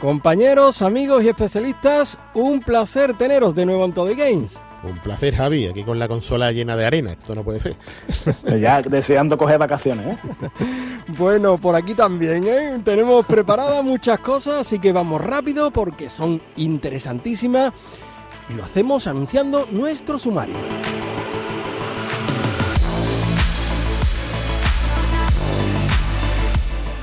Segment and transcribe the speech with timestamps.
[0.00, 4.52] Compañeros, amigos y especialistas, un placer teneros de nuevo en Todo Games.
[4.84, 7.12] Un placer, Javi, aquí con la consola llena de arena.
[7.12, 7.74] Esto no puede ser.
[8.60, 10.18] ya deseando coger vacaciones, ¿eh?
[11.18, 12.80] Bueno, por aquí también, ¿eh?
[12.84, 17.72] Tenemos preparadas muchas cosas, así que vamos rápido porque son interesantísimas.
[18.48, 20.54] Y lo hacemos anunciando nuestro sumario.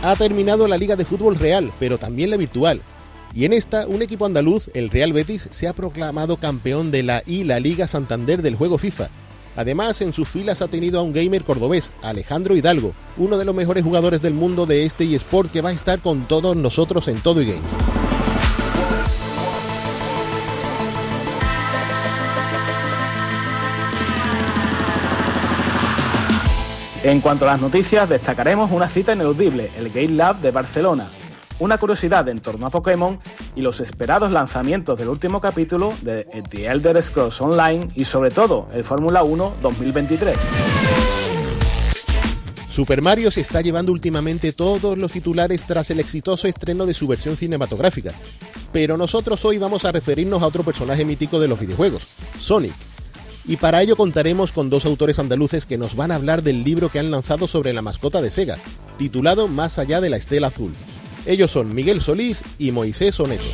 [0.01, 2.79] Ha terminado la Liga de Fútbol Real, pero también la virtual.
[3.35, 7.21] Y en esta, un equipo andaluz, el Real Betis, se ha proclamado campeón de la
[7.25, 9.09] I la Liga Santander del juego FIFA.
[9.57, 13.53] Además, en sus filas ha tenido a un gamer cordobés, Alejandro Hidalgo, uno de los
[13.53, 17.19] mejores jugadores del mundo de este eSport que va a estar con todos nosotros en
[17.19, 17.61] todo y games.
[27.03, 31.09] En cuanto a las noticias, destacaremos una cita ineludible, el Game Lab de Barcelona,
[31.59, 33.19] una curiosidad en torno a Pokémon
[33.55, 38.67] y los esperados lanzamientos del último capítulo de The Elder Scrolls Online y sobre todo
[38.73, 40.37] el Fórmula 1 2023.
[42.69, 47.07] Super Mario se está llevando últimamente todos los titulares tras el exitoso estreno de su
[47.07, 48.11] versión cinematográfica.
[48.73, 52.05] Pero nosotros hoy vamos a referirnos a otro personaje mítico de los videojuegos,
[52.37, 52.73] Sonic
[53.47, 56.89] y para ello contaremos con dos autores andaluces que nos van a hablar del libro
[56.89, 58.57] que han lanzado sobre la mascota de Sega,
[58.97, 60.73] titulado Más allá de la estela azul.
[61.25, 63.45] Ellos son Miguel Solís y Moisés Oneto.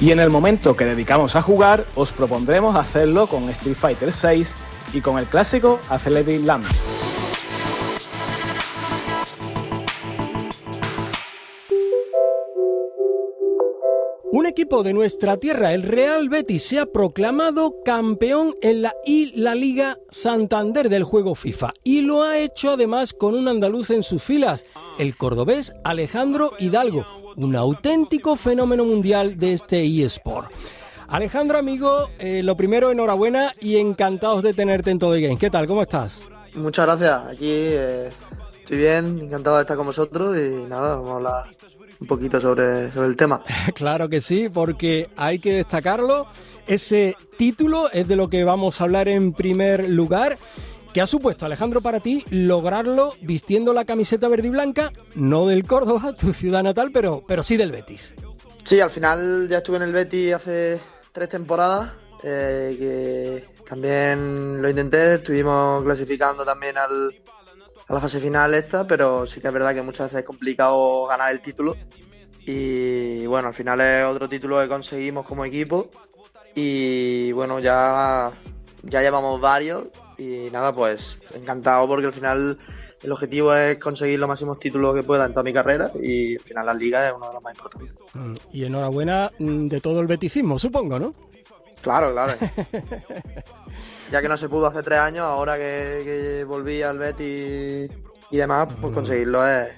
[0.00, 4.46] Y en el momento que dedicamos a jugar, os propondremos hacerlo con Street Fighter VI
[4.92, 6.66] y con el clásico Accelerate Land.
[14.64, 19.54] Equipo de nuestra tierra, el Real Betis, se ha proclamado campeón en la I La
[19.54, 24.22] Liga Santander del juego FIFA y lo ha hecho además con un andaluz en sus
[24.22, 24.64] filas,
[24.98, 27.04] el cordobés Alejandro Hidalgo,
[27.36, 30.50] un auténtico fenómeno mundial de este eSport.
[31.08, 35.38] Alejandro, amigo, eh, lo primero, enhorabuena y encantados de tenerte en todo el game.
[35.38, 35.66] ¿Qué tal?
[35.66, 36.18] ¿Cómo estás?
[36.54, 37.34] Muchas gracias.
[37.36, 38.08] Aquí eh,
[38.60, 41.44] estoy bien, encantado de estar con vosotros y nada, vamos a hablar
[42.04, 43.42] un poquito sobre, sobre el tema.
[43.74, 46.26] claro que sí, porque hay que destacarlo.
[46.66, 50.38] Ese título es de lo que vamos a hablar en primer lugar.
[50.92, 55.66] ¿Qué ha supuesto, Alejandro, para ti lograrlo vistiendo la camiseta verde y blanca, no del
[55.66, 58.14] Córdoba, tu ciudad natal, pero, pero sí del Betis?
[58.62, 60.80] Sí, al final ya estuve en el Betis hace
[61.12, 67.14] tres temporadas, eh, que también lo intenté, estuvimos clasificando también al,
[67.86, 71.06] a la fase final esta, pero sí que es verdad que muchas veces es complicado
[71.06, 71.76] ganar el título.
[72.46, 75.90] Y bueno, al final es otro título que conseguimos como equipo.
[76.54, 78.32] Y bueno, ya,
[78.82, 79.86] ya llevamos varios.
[80.16, 82.58] Y nada, pues encantado porque al final
[83.02, 85.90] el objetivo es conseguir los máximos títulos que pueda en toda mi carrera.
[86.00, 87.94] Y al final la liga es uno de los más importantes.
[88.14, 91.14] Mm, y enhorabuena mm, de todo el beticismo, supongo, ¿no?
[91.82, 92.34] Claro, claro.
[94.10, 97.90] ya que no se pudo hace tres años, ahora que, volví al Betis
[98.30, 99.70] y demás, pues conseguirlo es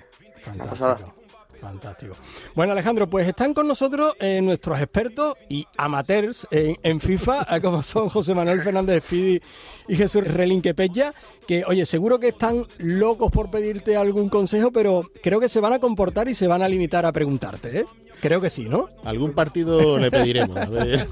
[0.55, 1.16] una pasada.
[1.61, 2.15] Fantástico.
[2.55, 8.09] Bueno, Alejandro, pues están con nosotros eh, nuestros expertos y amateurs en, FIFA, como son
[8.09, 9.41] José Manuel Fernández Pidi
[9.89, 11.15] y Jesús Relinque Pella,
[11.47, 15.73] que, oye, seguro que están locos por pedirte algún consejo, pero creo que se van
[15.73, 17.85] a comportar y se van a limitar a preguntarte, ¿eh?
[18.21, 18.89] Creo que sí, ¿no?
[19.05, 20.57] Algún partido le pediremos.
[20.57, 21.07] A ver.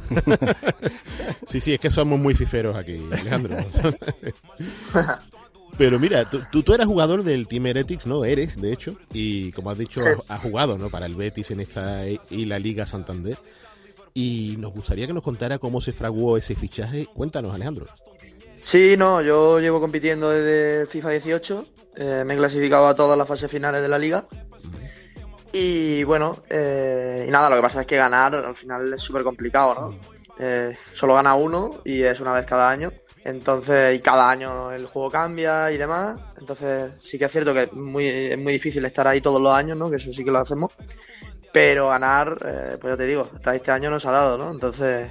[1.46, 3.56] sí, sí, es que somos muy fiferos aquí, Alejandro.
[5.76, 8.24] Pero mira, tú, tú, eras jugador del Team Heretics, ¿no?
[8.24, 10.88] Eres, de hecho, y como has dicho, has, jugado, ¿no?
[10.88, 13.38] Para el Betis en esta y la Liga Santander.
[14.12, 17.06] Y nos gustaría que nos contara cómo se fraguó ese fichaje.
[17.12, 17.86] Cuéntanos, Alejandro.
[18.62, 21.66] Sí, no, yo llevo compitiendo desde FIFA 18.
[21.96, 24.26] Eh, me he clasificado a todas las fases finales de la liga.
[25.52, 29.22] Y bueno, eh, y nada, lo que pasa es que ganar al final es súper
[29.22, 29.98] complicado, ¿no?
[30.38, 32.92] Eh, solo gana uno y es una vez cada año.
[33.24, 36.20] Entonces, y cada año el juego cambia y demás.
[36.38, 39.52] Entonces, sí que es cierto que es muy, es muy difícil estar ahí todos los
[39.52, 39.90] años, ¿no?
[39.90, 40.72] Que eso sí que lo hacemos.
[41.52, 44.50] Pero ganar, eh, pues ya te digo, hasta este año nos ha dado, ¿no?
[44.50, 45.10] Entonces,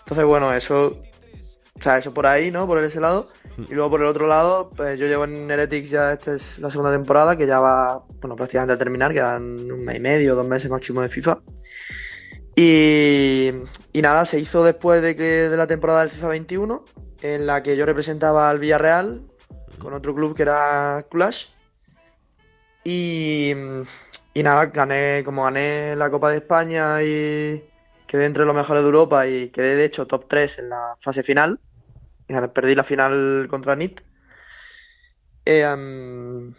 [0.00, 1.02] entonces bueno, eso
[1.78, 2.66] o sea, eso por ahí, ¿no?
[2.66, 3.28] Por ese lado.
[3.68, 6.70] Y luego por el otro lado, pues yo llevo en Heretics ya, esta es la
[6.70, 10.46] segunda temporada, que ya va, bueno, prácticamente a terminar, quedan un mes y medio, dos
[10.46, 11.40] meses máximo de FIFA.
[12.56, 13.50] Y,
[13.92, 16.84] y nada, se hizo después de que de la temporada del FIFA 21,
[17.24, 19.22] en la que yo representaba al Villarreal
[19.78, 21.46] con otro club que era Clash.
[22.84, 23.54] Y,
[24.34, 27.64] y nada, gané, como gané la Copa de España y
[28.06, 31.22] quedé entre los mejores de Europa y quedé de hecho top 3 en la fase
[31.22, 31.60] final.
[32.28, 34.02] Y perdí la final contra NIT.
[35.46, 36.54] Eh, um,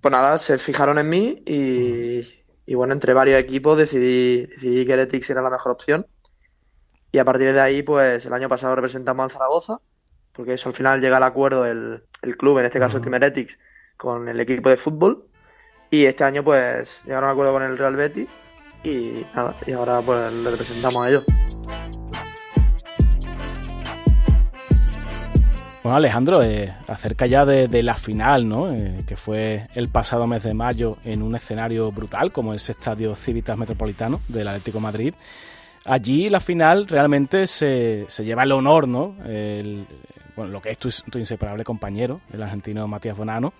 [0.00, 4.92] pues nada, se fijaron en mí y, y bueno, entre varios equipos decidí, decidí que
[4.92, 6.06] Heretics era la mejor opción.
[7.10, 9.80] Y a partir de ahí, pues el año pasado representamos al Zaragoza,
[10.36, 13.14] porque eso al final llega al acuerdo el, el club, en este caso el Team
[13.14, 13.58] Heretics,
[13.96, 15.24] con el equipo de fútbol.
[15.90, 18.28] Y este año, pues llegaron a acuerdo con el Real Betis
[18.84, 21.24] y nada, y ahora pues le representamos a ellos.
[25.82, 28.72] Bueno, Alejandro, eh, acerca ya de, de, la final, ¿no?
[28.72, 33.14] Eh, que fue el pasado mes de mayo en un escenario brutal como ese Estadio
[33.14, 35.14] Civitas Metropolitano del Atlético Madrid.
[35.84, 39.14] Allí la final realmente se, se lleva el honor, ¿no?
[39.24, 39.86] El,
[40.36, 43.52] bueno, lo que es tu, tu, inseparable compañero, el argentino Matías Bonano.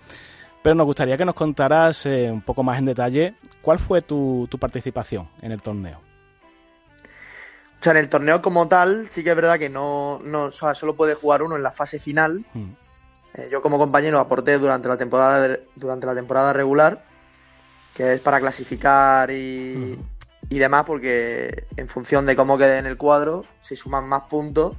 [0.62, 4.46] Pero nos gustaría que nos contaras eh, un poco más en detalle cuál fue tu,
[4.50, 5.98] tu participación en el torneo.
[7.80, 10.52] O sea, en el torneo como tal, sí que es verdad que no, no o
[10.52, 12.44] sea, solo puede jugar uno en la fase final.
[12.52, 12.70] Mm.
[13.34, 17.04] Eh, yo como compañero aporté durante la temporada de, durante la temporada regular,
[17.94, 20.52] que es para clasificar y, mm.
[20.52, 24.74] y, demás, porque en función de cómo quede en el cuadro, si suman más puntos,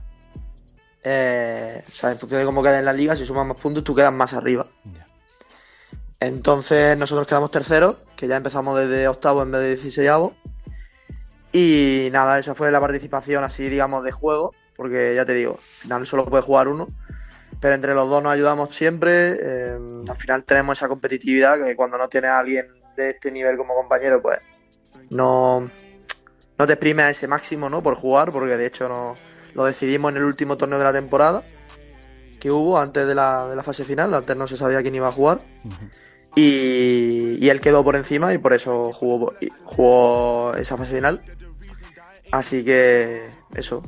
[1.04, 3.84] eh, o sea, en función de cómo quede en la liga, si suman más puntos,
[3.84, 4.66] tú quedas más arriba.
[4.84, 5.06] Yeah.
[6.20, 10.10] Entonces nosotros quedamos terceros, que ya empezamos desde octavo en vez de 16
[11.52, 15.62] y nada, esa fue la participación así, digamos, de juego, porque ya te digo, al
[15.62, 16.88] final solo puede jugar uno,
[17.62, 21.98] pero entre los dos nos ayudamos siempre, eh, al final tenemos esa competitividad que cuando
[21.98, 24.40] no tienes a alguien de este nivel como compañero, pues
[25.10, 25.70] no,
[26.58, 27.82] no te exprime a ese máximo, ¿no?
[27.82, 29.14] Por jugar, porque de hecho no,
[29.58, 31.44] lo decidimos en el último torneo de la temporada
[32.40, 35.08] que hubo antes de la, de la fase final, antes no se sabía quién iba
[35.08, 35.40] a jugar.
[35.64, 35.90] Uh -huh.
[36.36, 39.34] Y, y, él quedó por encima y por eso jugó,
[39.66, 41.24] jugó esa fase final.
[42.32, 43.82] Así que eso.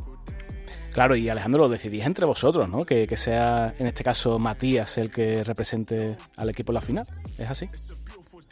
[0.91, 2.83] Claro, y Alejandro, lo decidís entre vosotros, ¿no?
[2.83, 7.07] Que, que, sea, en este caso, Matías el que represente al equipo en la final.
[7.37, 7.69] ¿Es así?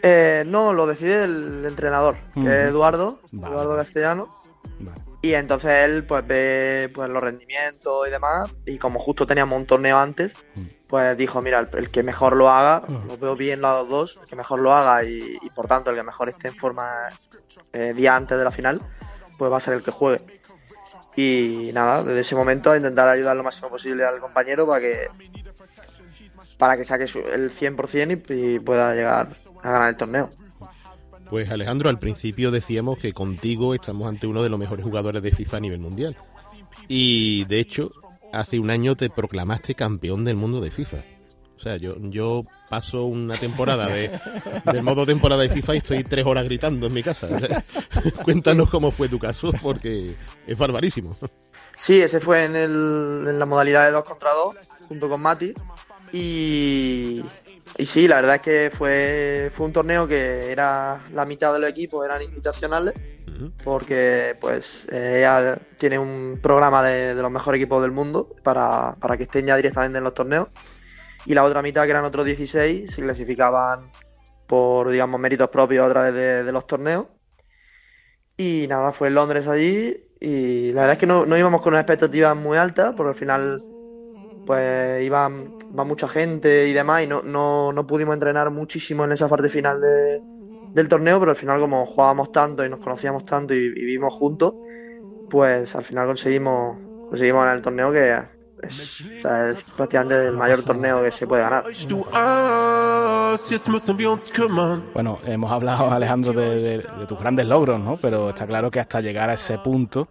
[0.03, 2.51] Eh, no, lo decide el entrenador, que uh -huh.
[2.51, 3.55] es Eduardo, vale.
[3.55, 4.27] Eduardo Castellano.
[5.27, 8.49] Y entonces él pues ve pues, los rendimientos y demás.
[8.65, 10.37] Y como justo teníamos un torneo antes,
[10.87, 14.29] pues dijo, mira, el, el que mejor lo haga, lo veo bien los dos, el
[14.29, 17.09] que mejor lo haga y, y por tanto el que mejor esté en forma
[17.73, 18.79] eh, día antes de la final,
[19.37, 20.23] pues va a ser el que juegue.
[21.17, 25.09] Y nada, desde ese momento a intentar ayudar lo máximo posible al compañero para que
[26.57, 29.27] para que saque el 100% y, y pueda llegar
[29.61, 30.29] a ganar el torneo.
[31.29, 35.31] Pues Alejandro, al principio decíamos que contigo estamos ante uno de los mejores jugadores de
[35.31, 36.15] FIFA a nivel mundial.
[36.87, 37.91] Y de hecho,
[38.31, 40.97] hace un año te proclamaste campeón del mundo de FIFA.
[41.57, 44.11] O sea, yo, yo paso una temporada de,
[44.71, 47.27] del modo temporada de FIFA y estoy tres horas gritando en mi casa.
[48.23, 50.15] Cuéntanos cómo fue tu caso, porque
[50.45, 51.15] es barbarísimo.
[51.75, 54.55] Sí, ese fue en, el, en la modalidad de 2 contra 2,
[54.87, 55.53] junto con Mati.
[56.13, 57.23] Y,
[57.77, 61.59] y sí, la verdad es que fue, fue un torneo que era la mitad de
[61.59, 62.93] los equipos eran invitacionales
[63.63, 68.95] porque pues eh, ella tiene un programa de, de, los mejores equipos del mundo para,
[68.99, 70.47] para, que estén ya directamente en los torneos.
[71.25, 73.91] Y la otra mitad que eran otros 16 se clasificaban
[74.47, 77.07] por digamos méritos propios a través de, de los torneos.
[78.37, 81.73] Y nada, fue en Londres allí y la verdad es que no, no íbamos con
[81.73, 83.63] una expectativa muy alta porque al final
[84.45, 85.29] pues iba,
[85.71, 89.49] iba mucha gente y demás y no, no, no pudimos entrenar muchísimo en esa parte
[89.49, 90.21] final de,
[90.73, 94.53] del torneo, pero al final como jugábamos tanto y nos conocíamos tanto y, vivimos juntos,
[95.29, 96.77] pues al final conseguimos,
[97.09, 98.15] conseguimos ganar el torneo que
[98.61, 101.65] es, o prácticamente el mayor torneo que se puede ganar.
[104.93, 107.97] Bueno, hemos hablado, Alejandro, de, de tus grandes logros, ¿no?
[107.97, 110.07] Pero está claro que hasta llegar a ese punto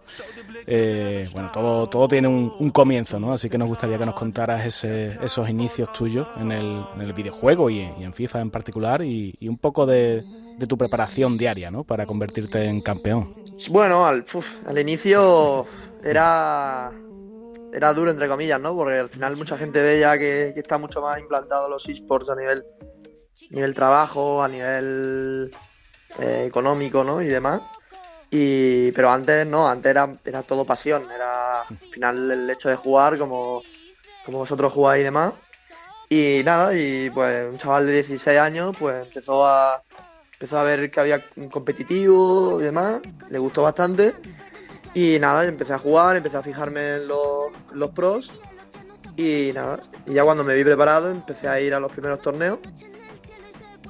[0.69, 3.31] eh, bueno, todo, todo tiene un, comienzo, ¿no?
[3.31, 7.79] Así que nos gustaría que nos contaras ese, esos inicios tuyos en el, videojuego y,
[7.79, 10.25] en FIFA en particular y, un poco de,
[10.67, 11.85] tu preparación diaria, ¿no?
[11.85, 13.33] Para convertirte en campeón.
[13.69, 15.65] Bueno, al, uf, al inicio
[16.03, 16.91] era
[17.73, 18.75] era duro entre comillas, ¿no?
[18.75, 22.29] Porque al final mucha gente ve ya que, que está mucho más implantado los esports
[22.29, 22.63] a nivel
[23.51, 25.51] nivel trabajo, a nivel
[26.19, 27.21] eh, económico, ¿no?
[27.21, 27.61] Y demás.
[28.29, 32.75] Y, pero antes no, antes era, era todo pasión, era al final el hecho de
[32.75, 33.63] jugar como,
[34.25, 35.33] como vosotros jugáis y demás.
[36.09, 39.81] Y nada, y pues un chaval de 16 años pues empezó a
[40.33, 44.13] empezó a ver que había un competitivo y demás, le gustó bastante.
[44.93, 48.31] Y nada, empecé a jugar, empecé a fijarme en los, los pros.
[49.15, 52.59] Y nada, y ya cuando me vi preparado empecé a ir a los primeros torneos.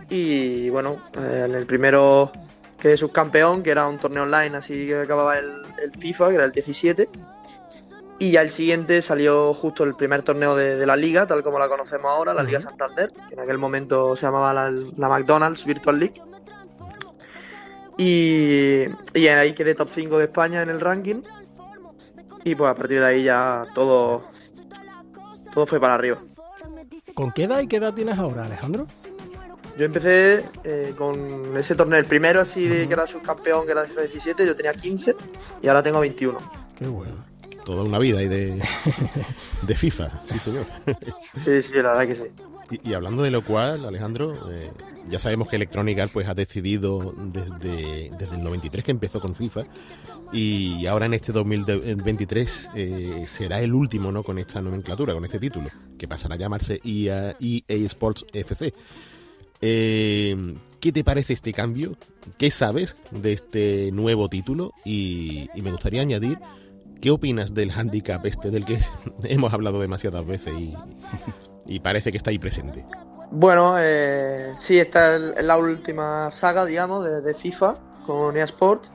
[0.09, 2.31] Y bueno, eh, en el primero
[2.79, 6.45] quedé subcampeón, que era un torneo online, así que acababa el, el FIFA, que era
[6.45, 7.09] el 17.
[8.19, 11.59] Y ya el siguiente salió justo el primer torneo de, de la liga, tal como
[11.59, 15.65] la conocemos ahora, la Liga Santander, que en aquel momento se llamaba la, la McDonald's
[15.65, 16.21] Virtual League.
[17.97, 21.21] Y, y ahí quedé top 5 de España en el ranking.
[22.43, 24.23] Y pues a partir de ahí ya todo,
[25.53, 26.19] todo fue para arriba.
[27.13, 28.87] ¿Con qué edad y qué edad tienes ahora, Alejandro?
[29.77, 33.83] Yo empecé eh, con ese torneo, el primero así de que era subcampeón, que era
[33.83, 35.15] de FIFA 17, yo tenía 15
[35.61, 36.37] y ahora tengo 21.
[36.77, 37.25] Qué bueno.
[37.63, 38.61] Toda una vida ahí de,
[39.61, 40.65] de FIFA, sí señor.
[41.35, 42.23] Sí, sí, la verdad que sí.
[42.71, 44.71] Y, y hablando de lo cual, Alejandro, eh,
[45.07, 49.35] ya sabemos que Electronic Arts pues, ha decidido desde, desde el 93 que empezó con
[49.35, 49.65] FIFA
[50.31, 55.39] y ahora en este 2023 eh, será el último no con esta nomenclatura, con este
[55.39, 58.73] título, que pasará a llamarse EA, EA Sports FC.
[59.61, 60.35] Eh,
[60.79, 61.97] ¿Qué te parece este cambio?
[62.37, 64.73] ¿Qué sabes de este nuevo título?
[64.85, 66.37] Y, me gustaría añadir,
[67.01, 68.79] ¿qué opinas del handicap este del que
[69.23, 70.53] hemos hablado demasiadas veces
[71.65, 72.85] y, parece que está ahí presente?
[73.31, 78.91] Bueno, eh, sí, esta es la última saga, digamos, de, FIFA con EA Sports.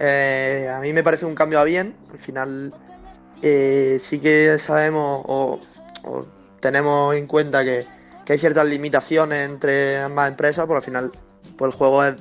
[0.00, 1.94] Eh, a mí me parece un cambio a bien.
[2.10, 2.74] Al final,
[3.42, 5.60] eh, sí que sabemos o,
[6.02, 6.26] o
[6.60, 7.86] tenemos en cuenta que,
[8.26, 11.12] que, hay ciertas limitaciones entre ambas empresas, porque al final
[11.56, 12.14] pues el juego es,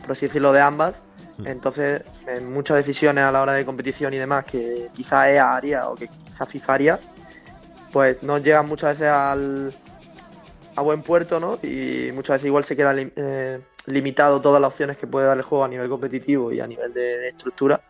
[0.00, 1.02] por así decirlo, de ambas.
[1.44, 5.88] Entonces, en muchas decisiones a la hora de competición y demás que quizá EA haría
[5.88, 7.00] o que quizá FIFA haría,
[7.92, 9.72] pues no llegan muchas veces al,
[10.76, 11.58] a buen puerto, ¿no?
[11.62, 15.42] Y muchas veces igual se queda eh, limitado todas las opciones que puede dar el
[15.42, 17.80] juego a nivel competitivo y a nivel de, de, estructura.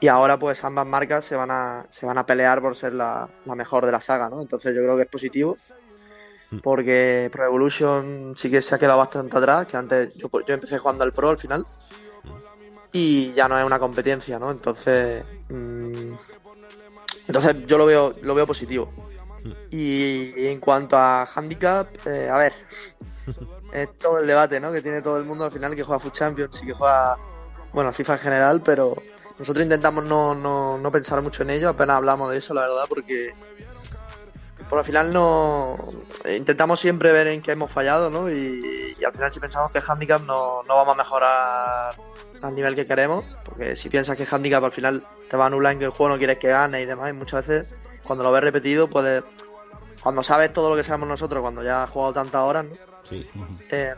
[0.00, 3.28] Y ahora pues ambas marcas se van a, se van a pelear por ser la,
[3.44, 4.42] la mejor de la saga, ¿no?
[4.42, 5.56] Entonces yo creo que es positivo
[6.62, 10.78] porque Pro Evolution sí que se ha quedado bastante atrás, que antes yo, yo empecé
[10.78, 11.64] jugando al Pro al final
[12.92, 14.50] y ya no es una competencia, ¿no?
[14.50, 16.12] Entonces, mmm,
[17.28, 18.90] entonces yo lo veo, lo veo positivo.
[19.70, 22.52] Y en cuanto a handicap, eh, a ver,
[23.72, 24.72] es todo el debate ¿no?
[24.72, 27.16] que tiene todo el mundo al final que juega Food Champions y que juega,
[27.72, 28.96] bueno, FIFA en general, pero
[29.38, 32.84] nosotros intentamos no, no, no pensar mucho en ello, apenas hablamos de eso, la verdad,
[32.88, 33.32] porque
[34.68, 35.76] por al final no
[36.28, 38.30] intentamos siempre ver en qué hemos fallado, ¿no?
[38.30, 41.94] Y, y al final si pensamos que handicap no, no vamos a mejorar
[42.42, 45.72] al nivel que queremos, porque si piensas que handicap al final te va a anular
[45.72, 47.74] en que el juego no quieres que gane y demás, y muchas veces
[48.06, 49.24] cuando lo ves repetido, puedes.
[50.02, 52.74] Cuando sabes todo lo que sabemos nosotros, cuando ya has jugado tantas horas, ¿no?
[53.02, 53.28] Sí.
[53.70, 53.94] Eh,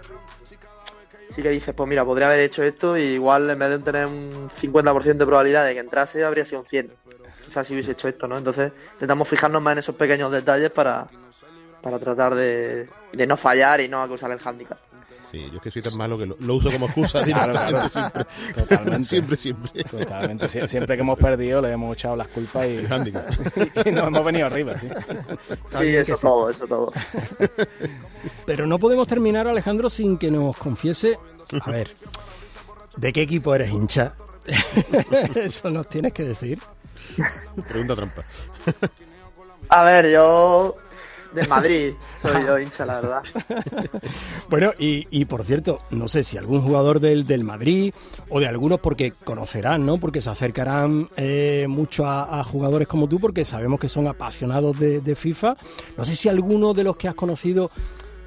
[1.38, 4.06] sí que dices, pues mira, podría haber hecho esto y igual en vez de tener
[4.06, 6.92] un 50% de probabilidad de que entrase, habría sido un 100.
[7.44, 8.36] Quizás si hubiese hecho esto, ¿no?
[8.36, 11.06] Entonces intentamos fijarnos más en esos pequeños detalles para,
[11.80, 14.78] para tratar de, de no fallar y no acusar el handicap.
[15.30, 17.88] Sí, yo es que soy tan malo que lo, lo uso como excusa directamente claro,
[17.88, 18.26] siempre.
[18.54, 19.08] Totalmente.
[19.08, 19.84] siempre, siempre.
[19.84, 20.48] Totalmente.
[20.48, 22.78] Sie siempre que hemos perdido le hemos echado las culpas y,
[23.88, 24.78] y nos hemos venido arriba.
[24.78, 24.88] Sí,
[25.78, 26.92] sí eso todo, eso todo.
[28.46, 31.18] Pero no podemos terminar, Alejandro, sin que nos confiese,
[31.60, 31.94] a ver,
[32.96, 34.14] ¿de qué equipo eres hincha?
[35.34, 36.58] eso nos tienes que decir.
[37.68, 38.24] Pregunta trampa.
[39.68, 40.74] A ver, yo
[41.32, 43.22] de Madrid soy yo hincha, la verdad.
[44.48, 47.94] bueno, y, y, por cierto, no sé si algún jugador del, del, Madrid
[48.28, 49.98] o de algunos, porque conocerán, ¿no?
[49.98, 54.78] Porque se acercarán eh, mucho a, a, jugadores como tú, porque sabemos que son apasionados
[54.78, 55.56] de, de, FIFA.
[55.96, 57.70] No sé si alguno de los que has conocido.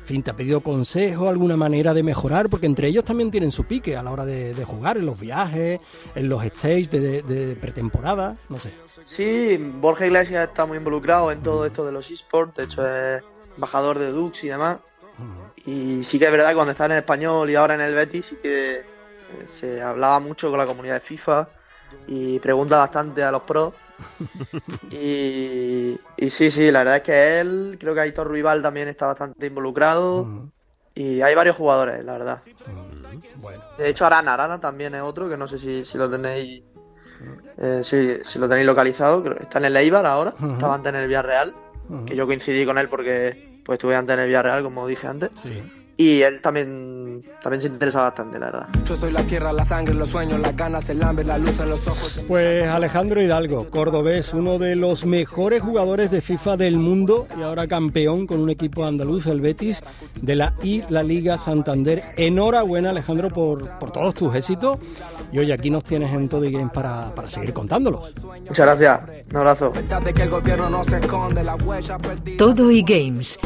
[0.05, 3.63] Fin, te ha pedido consejo, alguna manera de mejorar, porque entre ellos también tienen su
[3.63, 5.79] pique a la hora de, de jugar, en los viajes,
[6.15, 8.73] en los stages de, de pretemporada, no sé.
[9.03, 13.23] Sí, Borja Iglesias está muy involucrado en todo esto de los esports, de hecho es
[13.55, 14.79] embajador de Dux y demás.
[15.65, 18.25] Y sí que es verdad que cuando estaba en español y ahora en el Betis
[18.25, 18.81] sí que
[19.47, 21.47] se hablaba mucho con la comunidad de FIFA
[22.07, 23.73] y pregunta bastante a los pros.
[24.91, 29.07] y, y, sí, sí, la verdad es que él, creo que Aitor Ruibal también está
[29.07, 30.49] bastante involucrado.
[30.93, 32.41] Y hay varios jugadores, la verdad.
[33.37, 33.63] Bueno.
[33.77, 36.63] De hecho, Arana, Arana también es otro que no sé si, si lo tenéis
[37.57, 40.53] eh, si, si, lo tenéis localizado, está en el Eibar ahora, uh -huh.
[40.53, 41.53] estaba antes en el Villarreal,
[41.89, 42.05] uh -huh.
[42.05, 45.29] que yo coincidí con él porque pues estuve antes en el Villarreal, como dije antes.
[45.35, 45.61] Sí.
[46.01, 48.67] Y él también, también se interesa bastante, la verdad.
[48.85, 51.69] Yo soy la tierra, la sangre, los sueños, las ganas, el hambre, la luz en
[51.69, 52.19] los ojos.
[52.27, 57.67] Pues Alejandro Hidalgo, cordobés, uno de los mejores jugadores de FIFA del mundo y ahora
[57.67, 59.81] campeón con un equipo andaluz, el Betis,
[60.19, 62.01] de la I La Liga Santander.
[62.17, 64.79] Enhorabuena, Alejandro, por, por todos tus éxitos.
[65.31, 68.11] Y hoy aquí nos tienes en Todo Game para, para seguir contándolos.
[68.47, 69.71] Muchas gracias, un abrazo.
[72.37, 73.39] Todo y Games.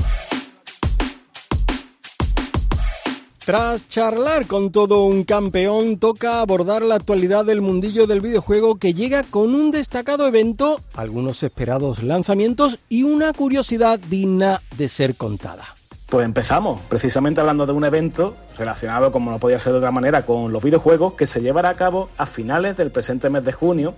[3.46, 8.96] Tras charlar con todo un campeón, toca abordar la actualidad del mundillo del videojuego que
[8.96, 15.64] llega con un destacado evento, algunos esperados lanzamientos y una curiosidad digna de ser contada.
[16.10, 20.24] Pues empezamos, precisamente hablando de un evento relacionado, como no podía ser de otra manera,
[20.24, 23.94] con los videojuegos que se llevará a cabo a finales del presente mes de junio,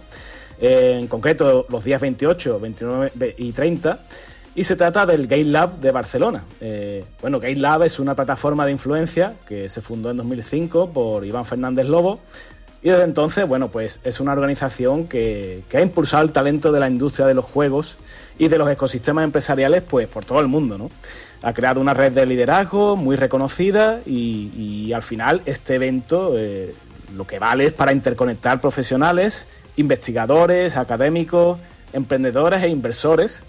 [0.60, 4.00] en concreto los días 28, 29 y 30
[4.58, 6.44] y se trata del Game Lab de Barcelona.
[6.60, 11.24] Eh, bueno, Game Lab es una plataforma de influencia que se fundó en 2005 por
[11.24, 12.20] Iván Fernández Lobo
[12.82, 16.90] y desde entonces, bueno, pues es una organización que, ha impulsado el talento de la
[16.90, 18.00] industria de los juegos
[18.40, 20.90] y de los ecosistemas empresariales pues por todo el mundo, ¿no?
[21.44, 26.74] Ha creado una red de liderazgo muy reconocida y, y al final este evento eh,
[27.16, 29.46] lo que vale es para interconectar profesionales,
[29.76, 31.60] investigadores, académicos,
[31.94, 33.44] emprendedores e inversores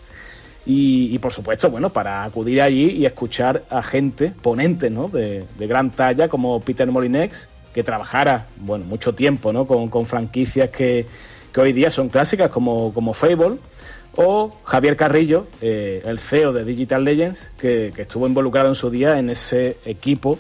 [0.71, 5.09] y, por supuesto, bueno, para acudir allí y escuchar a gente, ponentes, ¿no?
[5.09, 9.67] De, de gran talla como Peter Molinex, que trabajara, bueno, mucho tiempo, ¿no?
[9.67, 11.07] Con, franquicias que,
[11.55, 13.57] que, hoy día son clásicas como, como Fable,
[14.17, 19.19] o Javier Carrillo, eh, el CEO de Digital Legends, que, estuvo involucrado en su día
[19.19, 20.39] en ese equipo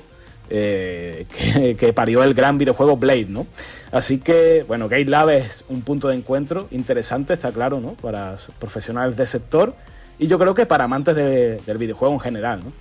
[0.50, 3.46] eh, que, que, parió el gran videojuego Blade, ¿no?
[3.92, 7.92] Así que, bueno, Gate Lab es un punto de encuentro interesante, está claro, ¿no?
[7.94, 9.74] Para profesionales del sector
[10.18, 12.72] y yo creo que para amantes de, del videojuego en general, ¿no?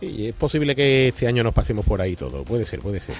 [0.00, 3.16] Y es posible que este año nos pasemos por ahí todo, puede ser, puede ser.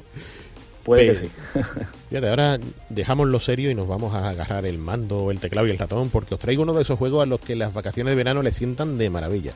[0.84, 1.32] puede Pero, que sí.
[2.08, 2.58] fíjate, ahora
[2.88, 6.08] dejamos lo serio y nos vamos a agarrar el mando, el teclado y el ratón,
[6.08, 8.52] porque os traigo uno de esos juegos a los que las vacaciones de verano le
[8.52, 9.52] sientan de maravilla.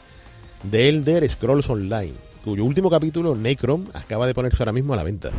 [0.70, 2.14] The Elder Scrolls Online,
[2.44, 5.30] cuyo último capítulo, Necrom, acaba de ponerse ahora mismo a la venta.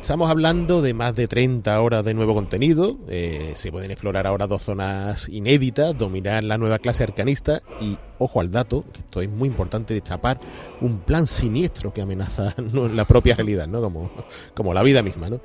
[0.00, 2.98] Estamos hablando de más de 30 horas de nuevo contenido.
[3.10, 8.40] Eh, se pueden explorar ahora dos zonas inéditas, dominar la nueva clase arcanista y, ojo
[8.40, 10.40] al dato, que esto es muy importante, destapar
[10.80, 13.82] un plan siniestro que amenaza la propia realidad, ¿no?
[13.82, 14.10] Como,
[14.54, 15.42] como la vida misma, ¿no?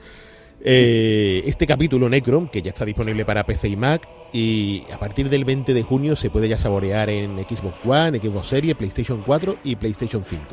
[0.61, 5.29] Eh, este capítulo Necrom, que ya está disponible para PC y Mac, y a partir
[5.29, 9.57] del 20 de junio se puede ya saborear en Xbox One, Xbox Series, PlayStation 4
[9.65, 10.43] y PlayStation 5.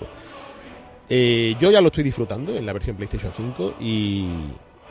[1.15, 4.29] Eh, yo ya lo estoy disfrutando en la versión PlayStation 5 y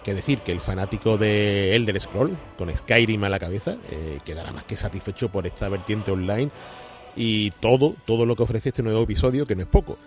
[0.03, 4.51] que decir que el fanático de Elder Scroll con Skyrim a la cabeza eh, quedará
[4.51, 6.51] más que satisfecho por esta vertiente online
[7.15, 9.97] y todo, todo lo que ofrece este nuevo episodio, que no es poco.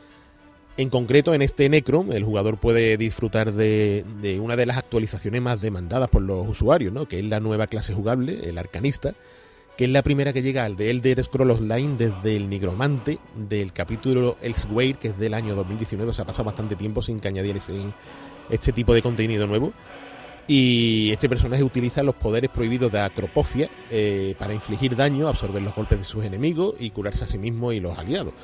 [0.76, 5.42] En concreto, en este Necrom, el jugador puede disfrutar de, de, una de las actualizaciones
[5.42, 7.08] más demandadas por los usuarios, ¿no?
[7.08, 9.16] que es la nueva clase jugable, el arcanista,
[9.76, 13.72] que es la primera que llega al de Elder Scrolls Online desde el Nigromante del
[13.72, 17.28] capítulo Elsewhere, que es del año 2019, o sea, ha pasado bastante tiempo sin que
[17.28, 17.72] añadiese
[18.50, 19.72] este tipo de contenido nuevo.
[20.46, 25.74] Y este personaje utiliza los poderes prohibidos de Acropofia eh, para infligir daño, absorber los
[25.74, 28.34] golpes de sus enemigos y curarse a sí mismo y los aliados.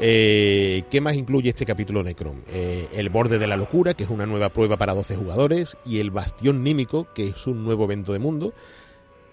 [0.00, 2.42] Eh, ¿Qué más incluye este capítulo Necron?
[2.48, 6.00] Eh, el borde de la locura, que es una nueva prueba para 12 jugadores, y
[6.00, 8.52] el bastión nímico, que es un nuevo evento de mundo.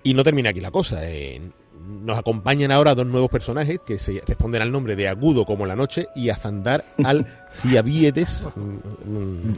[0.06, 1.00] Y no termina aquí la cosa.
[1.10, 1.42] Eh,
[1.74, 5.76] nos acompañan ahora dos nuevos personajes que se responden al nombre de Agudo como la
[5.76, 7.26] noche y Azandar al
[7.60, 8.48] Ciabietes.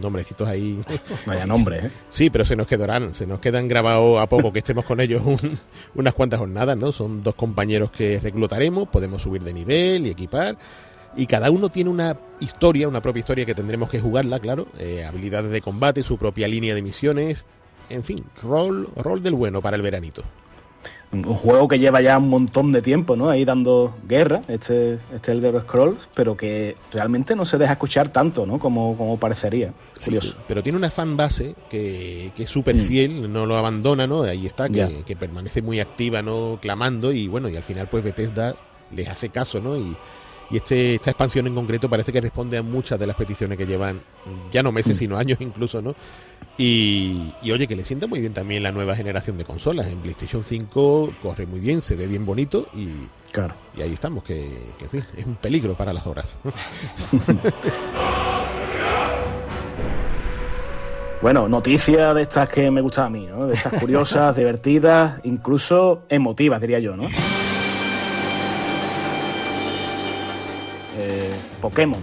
[0.02, 0.82] Nombrecitos ahí.
[1.26, 1.92] Vaya nombre, ¿eh?
[2.08, 5.22] Sí, pero se nos quedarán, se nos quedan grabados a poco que estemos con ellos
[5.26, 5.60] un,
[5.96, 6.94] unas cuantas jornadas, ¿no?
[6.94, 10.58] Son dos compañeros que reclutaremos, podemos subir de nivel y equipar
[11.18, 15.04] y cada uno tiene una historia, una propia historia que tendremos que jugarla, claro, eh,
[15.04, 17.46] habilidades de combate, su propia línea de misiones,
[17.90, 20.24] en fin, rol, rol del bueno para el veranito.
[21.10, 23.30] Un juego que lleva ya un montón de tiempo, ¿no?
[23.30, 28.46] Ahí dando guerra, este, este Elder Scrolls, pero que realmente no se deja escuchar tanto,
[28.46, 28.60] ¿no?
[28.60, 29.72] Como, como parecería.
[30.04, 30.36] Curioso.
[30.50, 33.32] Pero tiene una fan base que, que es súper fiel, mm.
[33.32, 34.24] no lo abandona, ¿no?
[34.24, 36.60] Ahí está, que, que, permanece muy activa, ¿no?
[36.62, 38.56] Clamando y bueno, y al final pues Bethesda
[38.92, 39.78] les hace caso, ¿no?
[39.78, 39.96] Y,
[40.50, 43.66] y este, esta expansión en concreto parece que responde a muchas de las peticiones que
[43.66, 44.02] llevan
[44.52, 45.96] ya no meses, sino años incluso, ¿no?
[46.58, 49.88] Y, y, oye, que le sienta muy bien también la nueva generación de consolas.
[49.88, 52.88] En PlayStation 5 corre muy bien, se ve bien bonito y,
[53.32, 53.54] claro.
[53.76, 56.38] y ahí estamos, que, que en fin, es un peligro para las horas.
[61.20, 63.48] Bueno, noticias de estas que me gustan a mí, ¿no?
[63.48, 67.10] De estas curiosas, divertidas, incluso emotivas, diría yo, ¿no?
[71.68, 72.00] Pokémon.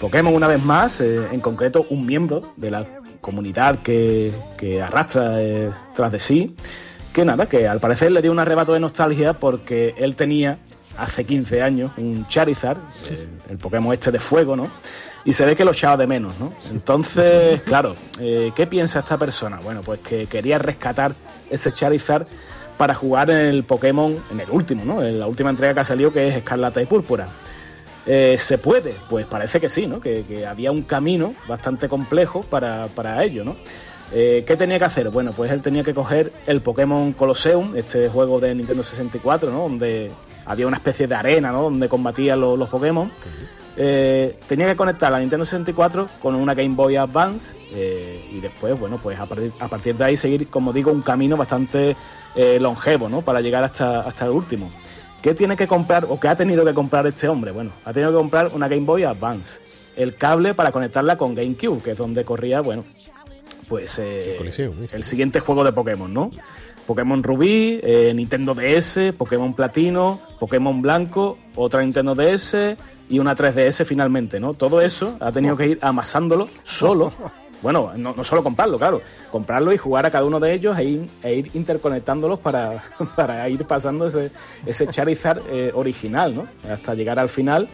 [0.00, 2.86] Pokémon, una vez más, eh, en concreto un miembro de la
[3.20, 6.54] comunidad que, que arrastra eh, tras de sí,
[7.12, 10.58] que nada, que al parecer le dio un arrebato de nostalgia porque él tenía
[10.96, 12.78] hace 15 años un Charizard,
[13.10, 14.68] el, el Pokémon este de fuego, ¿no?
[15.24, 16.52] Y se ve que lo echaba de menos, ¿no?
[16.70, 19.58] Entonces, claro, eh, ¿qué piensa esta persona?
[19.64, 21.12] Bueno, pues que quería rescatar
[21.50, 22.28] ese Charizard
[22.76, 25.02] para jugar en el Pokémon, en el último, ¿no?
[25.02, 27.26] En la última entrega que ha salido, que es Escarlata y Púrpura.
[28.06, 28.94] Eh, ¿Se puede?
[29.10, 30.00] Pues parece que sí, ¿no?
[30.00, 33.56] Que, que había un camino bastante complejo para, para ello, ¿no?
[34.12, 35.10] Eh, ¿Qué tenía que hacer?
[35.10, 39.62] Bueno, pues él tenía que coger el Pokémon Colosseum, este juego de Nintendo 64, ¿no?
[39.62, 40.12] Donde
[40.44, 41.62] había una especie de arena, ¿no?
[41.62, 43.10] Donde combatían los, Pokémon.
[43.76, 47.54] Eh, tenía que conectar la Nintendo 64 con una Game Boy Advance
[48.32, 51.36] y después, bueno, pues a partir, a partir de ahí seguir, como digo, un camino
[51.36, 51.96] bastante
[52.60, 53.22] longevo, ¿no?
[53.22, 54.70] Para llegar hasta, hasta el último.
[55.26, 57.50] ¿Qué tiene que comprar o qué ha tenido que comprar este hombre?
[57.50, 59.58] Bueno, ha tenido que comprar una Game Boy Advance,
[59.96, 62.84] el cable para conectarla con GameCube, que es donde corría, bueno,
[63.68, 64.38] pues eh,
[64.92, 66.30] el siguiente juego de Pokémon, ¿no?
[66.86, 72.76] Pokémon Rubí, eh, Nintendo DS, Pokémon Platino, Pokémon Blanco, otra Nintendo DS
[73.10, 74.54] y una 3DS finalmente, ¿no?
[74.54, 77.12] Todo eso ha tenido que ir amasándolo solo.
[77.62, 81.08] Bueno, no, solo comprarlo, claro, comprarlo y jugar a cada uno de ellos e ir,
[81.22, 82.82] e interconectándolos para,
[83.16, 84.30] para ir pasando ese,
[84.64, 86.46] ese Charizard eh, original, ¿no?
[86.70, 87.68] Hasta llegar al final.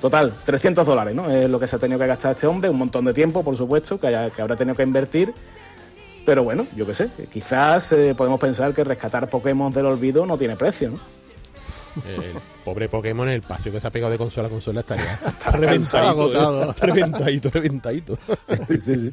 [0.00, 1.30] Total, 300 dólares, ¿no?
[1.30, 3.56] Es lo que se ha tenido que gastar este hombre, un montón de tiempo, por
[3.56, 5.32] supuesto, que, que habrá tenido que invertir.
[6.24, 10.36] Pero bueno, yo qué sé, quizás eh, podemos pensar que rescatar Pokémon del olvido no
[10.36, 10.98] tiene precio, ¿no?
[12.04, 15.50] El pobre Pokémon, el paseo que se ha pegado de consola a consola estaría Está
[15.52, 16.70] reventadito.
[16.70, 16.74] ¿eh?
[16.80, 18.18] Reventadito, reventadito.
[18.80, 19.12] sí, sí.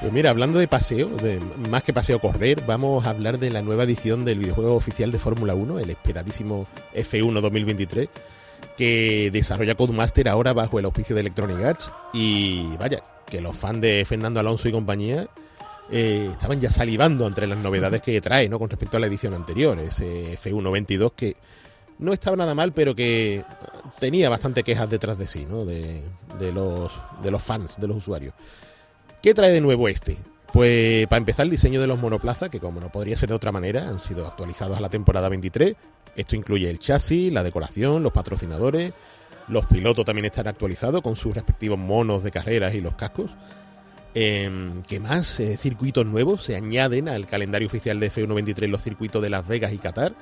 [0.00, 3.60] Pues mira, hablando de paseo, de, más que paseo correr, vamos a hablar de la
[3.60, 8.08] nueva edición del videojuego oficial de Fórmula 1, el esperadísimo F1 2023,
[8.76, 11.90] que desarrolla Codemaster ahora bajo el auspicio de Electronic Arts.
[12.12, 15.26] Y vaya, que los fans de Fernando Alonso y compañía
[15.90, 18.58] eh, estaban ya salivando entre las novedades que trae, ¿no?
[18.58, 21.36] Con respecto a la edición anterior, ese F1 22 que
[21.98, 23.44] no estaba nada mal, pero que
[23.98, 25.64] tenía bastante quejas detrás de sí, ¿no?
[25.64, 26.02] De,
[26.38, 28.34] de los, de los fans, de los usuarios.
[29.22, 30.18] ¿Qué trae de nuevo este?
[30.52, 33.52] Pues para empezar el diseño de los monoplazas, que como no podría ser de otra
[33.52, 35.74] manera, han sido actualizados a la temporada 23.
[36.14, 38.92] Esto incluye el chasis, la decoración, los patrocinadores,
[39.48, 43.30] los pilotos también están actualizados con sus respectivos monos de carreras y los cascos.
[44.18, 45.40] Em, ¿Qué más?
[45.40, 49.46] Eh, circuitos nuevos se añaden al calendario oficial de F1 23 los circuitos de Las
[49.46, 50.14] Vegas y Qatar.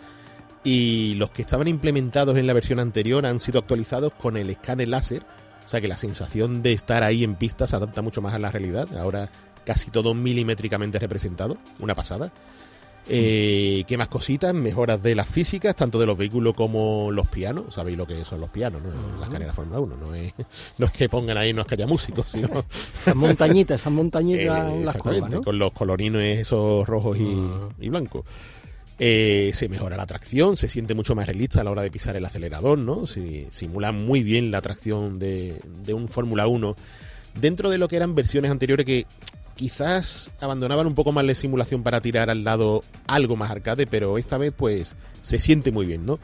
[0.64, 4.88] Y los que estaban implementados en la versión anterior han sido actualizados con el escáner
[4.88, 5.24] láser.
[5.64, 8.40] O sea que la sensación de estar ahí en pista se adapta mucho más a
[8.40, 8.88] la realidad.
[8.96, 9.30] Ahora
[9.64, 11.56] casi todo milimétricamente representado.
[11.78, 12.32] Una pasada.
[13.08, 14.54] Eh, ¿Qué más cositas?
[14.54, 17.74] Mejoras de las físicas, tanto de los vehículos como los pianos.
[17.74, 19.20] Sabéis lo que son los pianos, ¿no?
[19.20, 19.96] Las carreras Fórmula 1.
[19.96, 20.32] No es,
[20.78, 22.64] no es que pongan ahí, no es que haya músicos, sino
[22.94, 25.42] Esas montañitas, esas montañitas eh, las curvas, ¿no?
[25.42, 28.24] con los colorines esos rojos y, y blancos.
[28.98, 32.16] Eh, se mejora la tracción, se siente mucho más realista a la hora de pisar
[32.16, 33.08] el acelerador, ¿no?
[33.08, 36.76] Se simula muy bien la tracción de, de un Fórmula 1
[37.40, 39.06] dentro de lo que eran versiones anteriores que
[39.54, 44.18] quizás abandonaban un poco más la simulación para tirar al lado algo más arcade, pero
[44.18, 46.18] esta vez pues se siente muy bien, ¿no?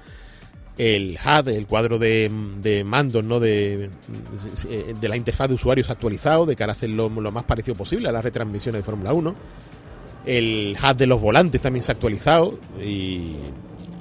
[0.76, 2.30] El HUD, el cuadro de,
[2.62, 3.38] de mandos, ¿no?
[3.38, 3.90] De,
[5.00, 8.12] de la interfaz de usuarios actualizado, de cara a hacerlo lo más parecido posible a
[8.12, 9.34] las retransmisiones de Fórmula 1.
[10.26, 13.34] El HUD de los volantes también se ha actualizado y,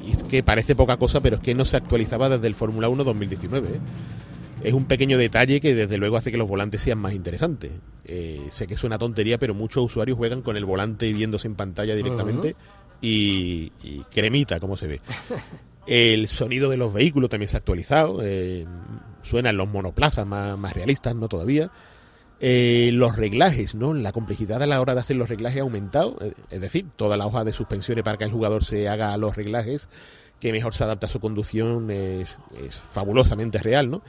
[0.06, 2.88] y es que parece poca cosa, pero es que no se actualizaba desde el Fórmula
[2.88, 3.68] 1 2019.
[3.68, 3.80] ¿eh?
[4.64, 7.72] Es un pequeño detalle que desde luego hace que los volantes sean más interesantes.
[8.06, 11.96] Eh, sé que suena tontería, pero muchos usuarios juegan con el volante viéndose en pantalla
[11.96, 12.56] directamente
[13.02, 15.02] y, y cremita, como se ve.
[15.88, 18.20] El sonido de los vehículos también se ha actualizado.
[18.24, 18.66] eh,
[19.22, 21.72] suenan los monoplazas más, más realistas, no todavía.
[22.42, 23.94] Eh, los reglajes, ¿no?
[23.94, 26.18] La complejidad a la hora de hacer los reglajes ha aumentado.
[26.22, 29.36] eh, Es decir, toda la hoja de suspensiones para que el jugador se haga los
[29.36, 29.90] reglajes
[30.40, 34.02] que mejor se adapta a su conducción es, es fabulosamente real, ¿no?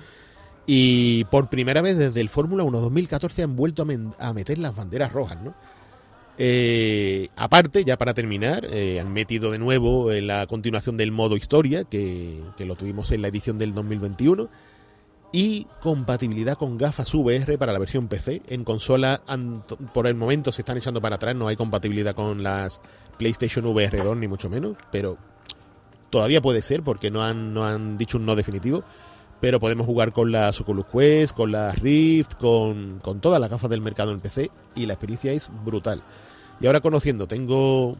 [0.66, 3.86] Y por primera vez desde el Fórmula 1 2014 han vuelto
[4.18, 5.54] a, meter las banderas rojas, ¿no?
[6.38, 11.36] Eh, aparte, ya para terminar, eh, han metido de nuevo en la continuación del modo
[11.36, 14.48] historia, que, que lo tuvimos en la edición del 2021,
[15.32, 18.42] y compatibilidad con gafas VR para la versión PC.
[18.48, 19.22] En consola,
[19.92, 22.80] por el momento se están echando para atrás, no hay compatibilidad con las
[23.16, 25.18] PlayStation VR 2, ni mucho menos, pero
[26.10, 28.82] todavía puede ser porque no han, no han dicho un no definitivo.
[29.40, 33.70] Pero podemos jugar con las Oculus Quest, con las Rift, con, con todas las gafas
[33.70, 36.02] del mercado en PC y la experiencia es brutal.
[36.60, 37.96] Y ahora conociendo, tengo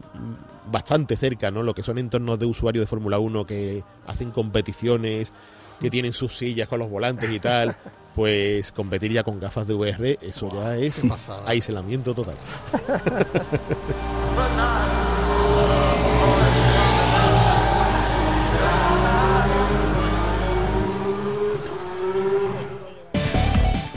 [0.71, 1.63] bastante cerca, ¿no?
[1.63, 5.33] Lo que son entornos de usuarios de Fórmula 1 que hacen competiciones,
[5.79, 7.75] que tienen sus sillas con los volantes y tal,
[8.15, 11.01] pues competir ya con gafas de VR, eso ya es
[11.45, 12.35] aislamiento total.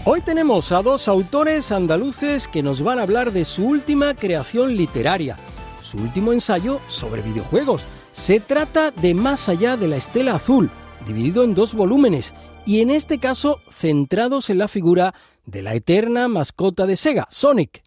[0.07, 4.77] Hoy tenemos a dos autores andaluces que nos van a hablar de su última creación
[4.77, 5.39] literaria,
[5.83, 7.81] su último ensayo sobre videojuegos.
[8.13, 10.71] Se trata de Más allá de la estela azul,
[11.07, 12.35] dividido en dos volúmenes,
[12.67, 15.15] y en este caso centrados en la figura
[15.47, 17.83] de la eterna mascota de Sega, Sonic.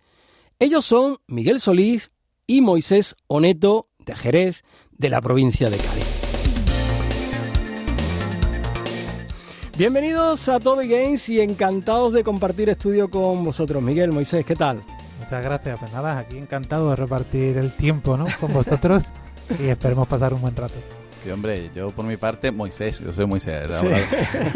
[0.57, 2.09] Ellos son Miguel Solís
[2.47, 6.16] y Moisés Oneto, de Jerez, de la provincia de Cádiz.
[9.77, 13.83] Bienvenidos a Todo Games y encantados de compartir estudio con vosotros.
[13.83, 14.81] Miguel, Moisés, ¿qué tal?
[15.19, 15.77] Muchas gracias.
[15.79, 18.25] Pues nada, aquí encantado de repartir el tiempo ¿no?
[18.39, 19.03] con vosotros
[19.59, 20.73] y esperemos pasar un buen rato.
[21.27, 23.67] Sí, hombre, yo por mi parte, Moisés, yo soy Moisés.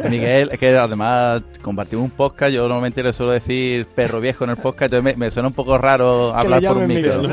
[0.09, 4.51] Miguel, es que además compartimos un podcast, yo normalmente le suelo decir perro viejo en
[4.51, 7.23] el podcast, entonces me, suena un poco raro hablar por un micro.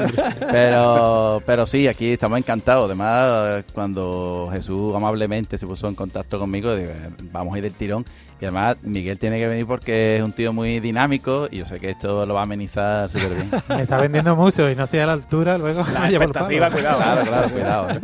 [0.51, 2.87] Pero, pero sí, aquí estamos encantados.
[2.87, 6.91] Además, cuando Jesús amablemente se puso en contacto conmigo, digo,
[7.31, 8.05] vamos a ir del tirón.
[8.41, 11.81] Y además, Miguel tiene que venir porque es un tío muy dinámico y yo sé
[11.81, 13.51] que esto lo va a amenizar súper bien.
[13.69, 16.99] Me está vendiendo mucho y no estoy a la altura, luego la expectativa, cuidado.
[16.99, 17.91] Claro, claro, cuidado.
[17.91, 18.01] ¿eh?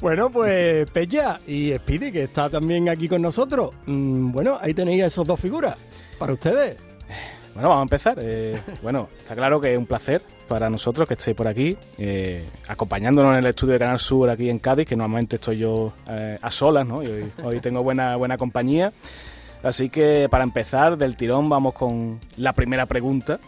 [0.00, 3.74] Bueno, pues Pella y Speedy, que está también aquí con nosotros.
[3.86, 5.76] Mm, bueno, ahí tenéis esas dos figuras
[6.18, 6.76] para ustedes.
[7.54, 8.18] Bueno, vamos a empezar.
[8.20, 12.44] Eh, bueno, está claro que es un placer para nosotros que estéis por aquí, eh,
[12.68, 16.38] acompañándonos en el estudio de Canal Sur aquí en Cádiz, que normalmente estoy yo eh,
[16.42, 17.02] a solas, ¿no?
[17.02, 18.92] Y hoy, hoy tengo buena, buena compañía.
[19.62, 23.38] Así que para empezar del tirón vamos con la primera pregunta,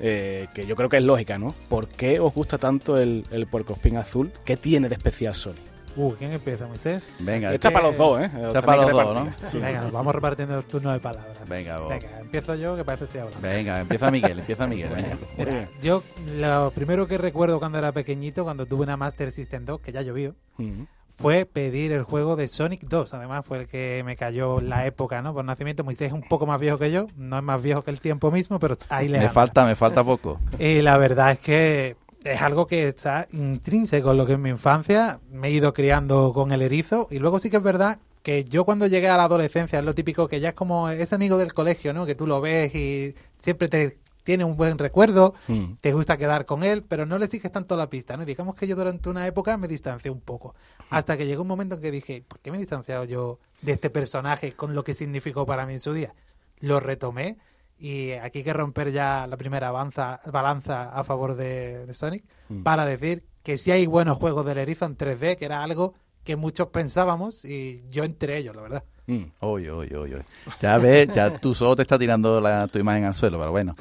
[0.00, 1.54] eh, que yo creo que es lógica, ¿no?
[1.68, 4.32] ¿Por qué os gusta tanto el, el puercoespín azul?
[4.44, 5.54] ¿Qué tiene de especial Sony?
[5.96, 7.16] Uh, ¿quién empieza, Moisés?
[7.18, 8.30] Venga, Está para los dos, ¿eh?
[8.46, 9.30] Está para los dos, ¿no?
[9.48, 11.36] Sí, venga, nos vamos repartiendo el turno de palabras.
[11.48, 11.88] Venga, vos.
[11.88, 13.40] Venga, empiezo yo, que parece que estoy hablando.
[13.48, 14.88] Venga, empieza Miguel, empieza Miguel.
[14.94, 15.16] Venga.
[15.36, 16.02] Mira, yo
[16.38, 20.02] lo primero que recuerdo cuando era pequeñito, cuando tuve una Master System 2, que ya
[20.02, 20.82] llovió, Mm.
[21.20, 23.14] Fue pedir el juego de Sonic 2.
[23.14, 25.34] Además, fue el que me cayó la época, ¿no?
[25.34, 27.06] Por nacimiento, Moisés es un poco más viejo que yo.
[27.16, 29.32] No es más viejo que el tiempo mismo, pero ahí le Me anda.
[29.32, 30.40] falta, me falta poco.
[30.58, 34.50] Y la verdad es que es algo que está intrínseco en lo que es mi
[34.50, 35.20] infancia.
[35.30, 37.06] Me he ido criando con el erizo.
[37.10, 39.94] Y luego sí que es verdad que yo cuando llegué a la adolescencia es lo
[39.94, 42.04] típico que ya es como ese amigo del colegio, ¿no?
[42.04, 45.74] Que tú lo ves y siempre te tiene un buen recuerdo, Mm.
[45.80, 48.24] te gusta quedar con él, pero no le sigues tanto la pista, ¿no?
[48.24, 50.54] Digamos que yo durante una época me distancié un poco.
[50.90, 53.72] Hasta que llegó un momento en que dije, ¿por qué me he distanciado yo de
[53.72, 56.14] este personaje con lo que significó para mí en su día?
[56.60, 57.38] Lo retomé
[57.78, 62.24] y aquí hay que romper ya la primera avanza, balanza a favor de, de Sonic
[62.48, 62.62] Mm.
[62.62, 66.36] para decir que sí hay buenos juegos del erizo en 3D, que era algo que
[66.36, 68.84] muchos pensábamos y yo entre ellos, la verdad.
[69.10, 69.24] Mm.
[69.40, 70.16] Oye, oye, oye.
[70.60, 73.74] Ya ves, ya tú solo te está tirando la, tu imagen al suelo, pero bueno.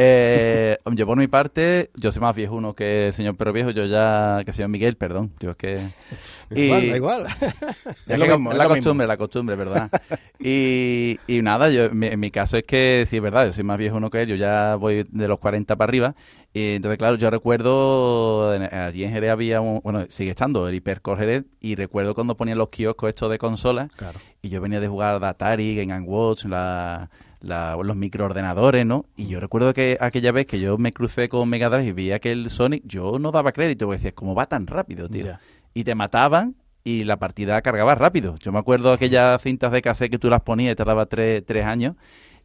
[0.00, 3.86] Eh, yo por mi parte, yo soy más viejuno que el señor Perro Viejo, yo
[3.86, 5.32] ya, que el señor Miguel, perdón.
[5.40, 5.88] Yo es que...
[6.54, 7.26] Igual, da igual.
[8.06, 9.90] Ya Es lo que mismo, es es la lo costumbre, la costumbre, ¿verdad?
[10.38, 13.64] Y, y nada, yo, mi- en mi caso es que sí es verdad, yo soy
[13.64, 16.14] más viejo uno que él, yo ya voy de los 40 para arriba.
[16.54, 21.18] Y entonces, claro, yo recuerdo, allí en Jerez había, un, bueno, sigue estando el Hipercore
[21.20, 24.18] Jerez, y recuerdo cuando ponían los kioscos estos de consolas, Claro.
[24.42, 29.04] y yo venía de jugar de Atari, Game Watch, la, la- los microordenadores, ¿no?
[29.16, 32.12] Y yo recuerdo que aquella vez que yo me crucé con Mega Drive y vi
[32.12, 35.38] aquel Sonic, yo no daba crédito, porque decía, ¿cómo va tan rápido, tío?
[35.78, 38.34] Y te mataban y la partida cargaba rápido.
[38.40, 41.06] Yo me acuerdo de aquellas cintas de cassette que tú las ponías y te daba
[41.06, 41.94] tres, tres años.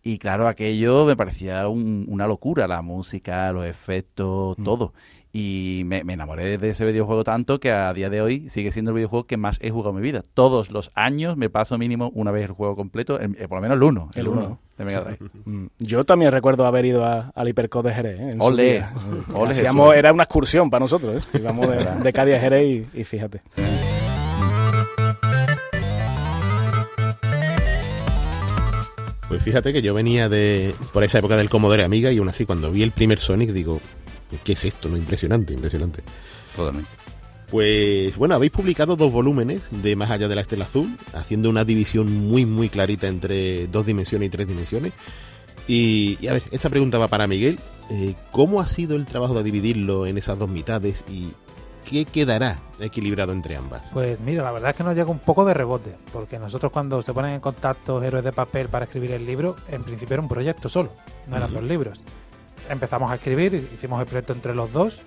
[0.04, 4.94] Y claro, aquello me parecía un- una locura, la música, los efectos, todo.
[5.36, 8.92] Y me, me enamoré de ese videojuego tanto que a día de hoy sigue siendo
[8.92, 10.22] el videojuego que más he jugado en mi vida.
[10.36, 13.62] Todos los años me paso mínimo una vez el juego completo, el- eh, por lo
[13.64, 14.60] menos el uno, el, El uno uno.
[14.78, 15.18] de Mega Drive.
[15.46, 15.66] Mm.
[15.80, 18.20] Yo también recuerdo haber ido a- al Hipercode de Jerez.
[18.20, 18.30] ¿eh?
[18.34, 18.40] En
[19.50, 21.24] Hacíamos- era una excursión para nosotros.
[21.34, 21.40] ¿eh?
[21.40, 23.42] Íbamos de, de Cádiz a Jerez y, y fíjate.
[29.28, 32.46] Pues fíjate que yo venía de por esa época del Commodore Amiga y aún así
[32.46, 33.82] cuando vi el primer Sonic digo,
[34.44, 34.90] ¿qué es esto?
[34.90, 36.04] No, impresionante, impresionante.
[36.56, 36.90] Totalmente.
[37.50, 41.64] Pues bueno, habéis publicado dos volúmenes de Más allá de la Estela Azul, haciendo una
[41.64, 44.94] división muy muy clarita entre dos dimensiones y tres dimensiones.
[45.68, 47.60] Y, y a ver, esta pregunta va para Miguel.
[47.92, 51.34] Eh, ¿Cómo ha sido el trabajo de dividirlo en esas dos mitades y
[51.88, 53.84] qué quedará equilibrado entre ambas?
[53.94, 57.02] Pues mira, la verdad es que nos llega un poco de rebote, porque nosotros cuando
[57.02, 60.30] se ponen en contacto héroes de papel para escribir el libro, en principio era un
[60.30, 60.92] proyecto solo,
[61.28, 62.00] no eran dos libros.
[62.70, 65.02] Empezamos a escribir, hicimos el proyecto entre los dos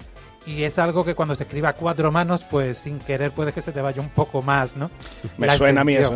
[0.46, 3.60] Y es algo que cuando se escribe a cuatro manos, pues sin querer puede que
[3.62, 4.90] se te vaya un poco más, ¿no?
[5.38, 6.14] Me suena a mí eso.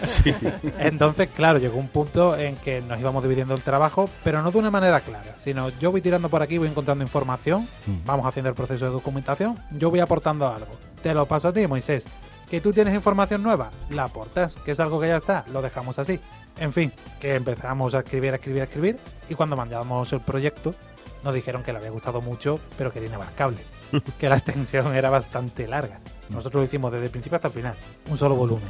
[0.78, 4.58] Entonces, claro, llegó un punto en que nos íbamos dividiendo el trabajo, pero no de
[4.58, 8.06] una manera clara, sino yo voy tirando por aquí, voy encontrando información, Mm.
[8.06, 10.72] vamos haciendo el proceso de documentación, yo voy aportando algo.
[11.02, 12.06] Te lo paso a ti, Moisés.
[12.52, 15.98] Que tú tienes información nueva, la aportas, que es algo que ya está, lo dejamos
[15.98, 16.20] así.
[16.58, 18.98] En fin, que empezamos a escribir, a escribir, a escribir,
[19.30, 20.74] y cuando mandamos el proyecto,
[21.24, 23.56] nos dijeron que le había gustado mucho, pero que era inabarcable.
[24.18, 25.98] que la extensión era bastante larga.
[26.28, 27.74] Nosotros lo hicimos desde el principio hasta el final,
[28.10, 28.68] un solo volumen.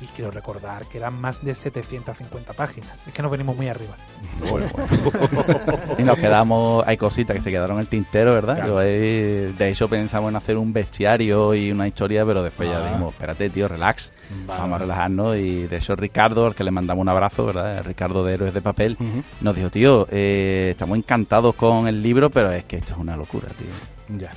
[0.00, 2.90] Y quiero recordar que eran más de 750 páginas.
[3.06, 3.96] Es que nos venimos muy arriba.
[5.98, 8.54] Y nos quedamos, hay cositas que se quedaron en el tintero, ¿verdad?
[8.56, 8.72] Claro.
[8.74, 12.78] Yo ahí- de hecho pensamos en hacer un bestiario y una historia, pero después ya
[12.78, 12.86] Ah.
[12.86, 14.12] dijimos, espérate, tío, relax.
[14.46, 14.60] Vale.
[14.60, 17.82] Vamos a relajarnos y de hecho Ricardo, al que le mandamos un abrazo, ¿verdad?
[17.84, 18.96] Ricardo de Héroes de Papel,
[19.40, 23.16] nos dijo, tío, eh, estamos encantados con el libro, pero es que esto es una
[23.16, 24.16] locura, tío.
[24.18, 24.30] Ya.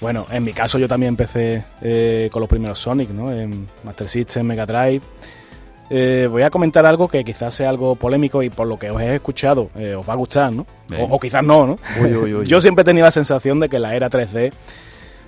[0.00, 3.32] Bueno, en mi caso yo también empecé eh, con los primeros Sonic, ¿no?
[3.32, 5.02] En Master System, Mega Drive.
[5.90, 9.00] Eh, voy a comentar algo que quizás sea algo polémico y por lo que os
[9.00, 10.66] he escuchado eh, os va a gustar, ¿no?
[10.98, 11.78] O, quizás no, ¿no?
[12.00, 12.46] Uy, uy, uy.
[12.48, 14.52] Yo siempre he tenido la sensación de que la era 3D,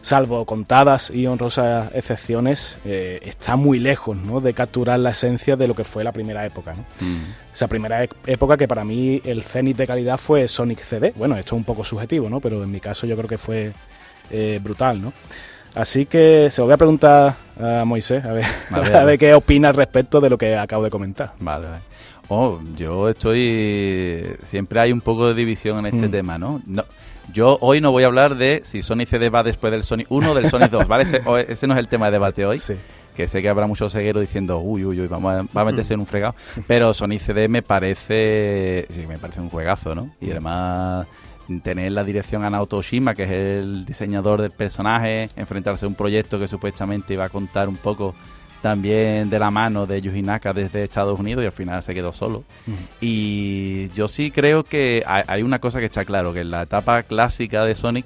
[0.02, 4.40] salvo contadas y honrosas excepciones, eh, está muy lejos ¿no?
[4.40, 6.74] de capturar la esencia de lo que fue la primera época.
[6.74, 6.82] ¿no?
[7.06, 7.24] Mm.
[7.52, 11.12] Esa primera época que para mí el cenit de calidad fue Sonic CD.
[11.16, 12.40] Bueno, esto es un poco subjetivo, ¿no?
[12.40, 13.72] Pero en mi caso yo creo que fue
[14.30, 15.12] eh, brutal, ¿no?
[15.74, 19.04] Así que se lo voy a preguntar a Moisés, a ver, A ver, ver, a
[19.04, 19.18] ver.
[19.18, 21.32] qué opina al respecto de lo que acabo de comentar.
[21.40, 21.82] Vale, vale.
[22.28, 24.24] Oh, yo estoy.
[24.46, 26.10] Siempre hay un poco de división en este Mm.
[26.10, 26.60] tema, ¿no?
[26.66, 26.84] no
[27.32, 30.32] yo hoy no voy a hablar de si Sonic CD va después del Sonic 1
[30.32, 31.04] o del Sonic 2, ¿vale?
[31.04, 32.58] Ese, o- ese no es el tema de debate hoy.
[32.58, 32.74] Sí.
[33.14, 35.94] Que sé que habrá muchos cegueros diciendo, uy, uy, uy, vamos a, va a meterse
[35.94, 36.34] en un fregado.
[36.66, 38.86] Pero Sonic CD me parece.
[38.92, 40.10] Sí, me parece un juegazo, ¿no?
[40.20, 41.06] Y además.
[41.62, 45.94] Tener la dirección a Naoto Oshima, que es el diseñador del personaje, enfrentarse a un
[45.94, 48.14] proyecto que supuestamente iba a contar un poco
[48.62, 52.12] también de la mano de Yuji Naka desde Estados Unidos y al final se quedó
[52.12, 52.44] solo.
[53.00, 56.62] Y yo sí creo que hay, hay una cosa que está claro, que en la
[56.62, 58.04] etapa clásica de Sonic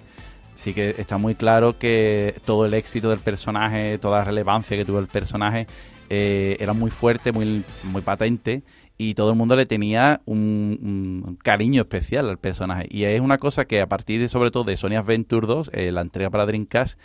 [0.54, 4.84] sí que está muy claro que todo el éxito del personaje, toda la relevancia que
[4.84, 5.66] tuvo el personaje
[6.10, 8.62] eh, era muy fuerte, muy, muy patente
[8.96, 12.86] y todo el mundo le tenía un, cariño especial al personaje.
[12.90, 15.92] Y es una cosa que a partir de, sobre todo de Sonic Adventure 2, eh,
[15.92, 16.98] la entrega para Dreamcast,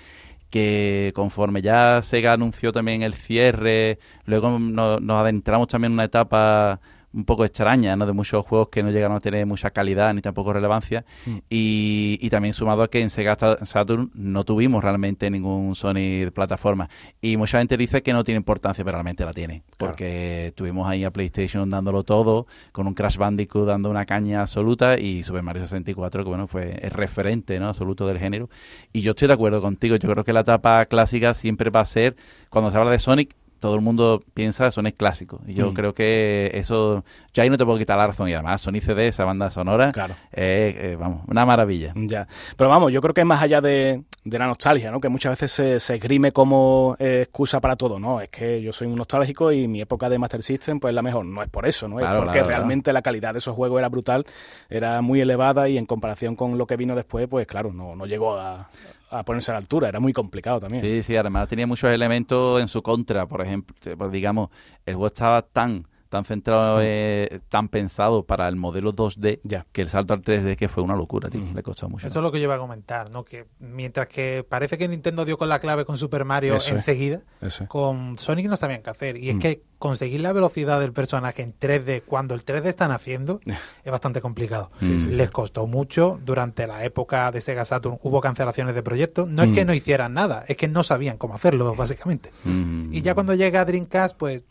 [0.50, 6.06] que conforme ya Sega anunció también el cierre, luego no- nos adentramos también en una
[6.06, 6.80] etapa
[7.14, 8.06] un poco extraña, ¿no?
[8.06, 11.06] De muchos juegos que no llegaron a tener mucha calidad ni tampoco relevancia.
[11.50, 15.94] Y, y también sumado a que en Sega Sa- Saturn no tuvimos realmente ningún Sony
[16.26, 16.90] de plataforma.
[17.22, 19.64] Y mucha gente dice que no tiene importancia, pero realmente la tiene.
[19.78, 25.00] Porque tuvimos ahí a PlayStation dándolo todo, con un Crash Bandicoot dando una caña absoluta
[25.00, 27.70] y Super Mario 64, que bueno, fue el referente ¿no?
[27.70, 28.50] absoluto del género.
[28.94, 29.96] Y yo estoy de acuerdo contigo.
[29.96, 32.16] Yo creo que la etapa clásica siempre va a ser,
[32.50, 35.42] cuando se habla de Sonic, todo el mundo piensa Sonic clásico.
[35.46, 35.74] Y yo Mm.
[35.74, 38.30] creo que eso, yo ahí no te puedo quitar la razón.
[38.30, 40.16] Y además, Sonic CD, esa banda sonora, Claro.
[40.32, 41.94] eh, eh, vamos, una maravilla.
[41.96, 42.28] Ya.
[42.58, 45.00] Pero vamos, yo creo que es más allá de, de la nostalgia, ¿no?
[45.00, 48.22] Que muchas veces se, se esgrime como eh, excusa para todo, ¿no?
[48.22, 51.02] Es que yo soy un nostálgico y mi época de Master System pues es la
[51.02, 51.26] mejor.
[51.26, 52.00] No es por eso, ¿no?
[52.00, 52.48] Es porque claro.
[52.48, 54.26] realmente la calidad de esos juegos era brutal,
[54.70, 58.06] era muy elevada y en comparación con lo que vino después, pues claro, no, no
[58.06, 58.70] llegó a,
[59.10, 59.90] a ponerse a la altura.
[59.90, 60.84] Era muy complicado también.
[60.84, 63.28] Sí, sí, además tenía muchos elementos en su contra.
[63.28, 64.50] Por ejemplo, digamos,
[64.86, 69.66] el juego estaba tan tan centrado, eh, tan pensado para el modelo 2D, Ya.
[69.72, 71.42] que el salto al 3D que fue una locura, tío.
[71.54, 72.08] Le costó mucho.
[72.08, 73.24] Eso es lo que yo iba a comentar, ¿no?
[73.24, 77.22] Que mientras que parece que Nintendo dio con la clave con Super Mario Eso enseguida,
[77.42, 77.64] es.
[77.68, 79.18] con Sonic no sabían qué hacer.
[79.18, 79.40] Y es Mm.
[79.40, 83.40] que conseguir la velocidad del personaje en 3D cuando el 3D están haciendo
[83.86, 84.72] es bastante complicado.
[84.78, 86.20] Sí, sí, Les costó mucho.
[86.26, 89.30] Durante la época de Sega Saturn hubo cancelaciones de proyectos.
[89.30, 89.54] No es Mm.
[89.54, 92.32] que no hicieran nada, es que no sabían cómo hacerlo, básicamente.
[92.46, 92.94] Mm.
[92.94, 94.44] Y ya cuando llega Dreamcast, pues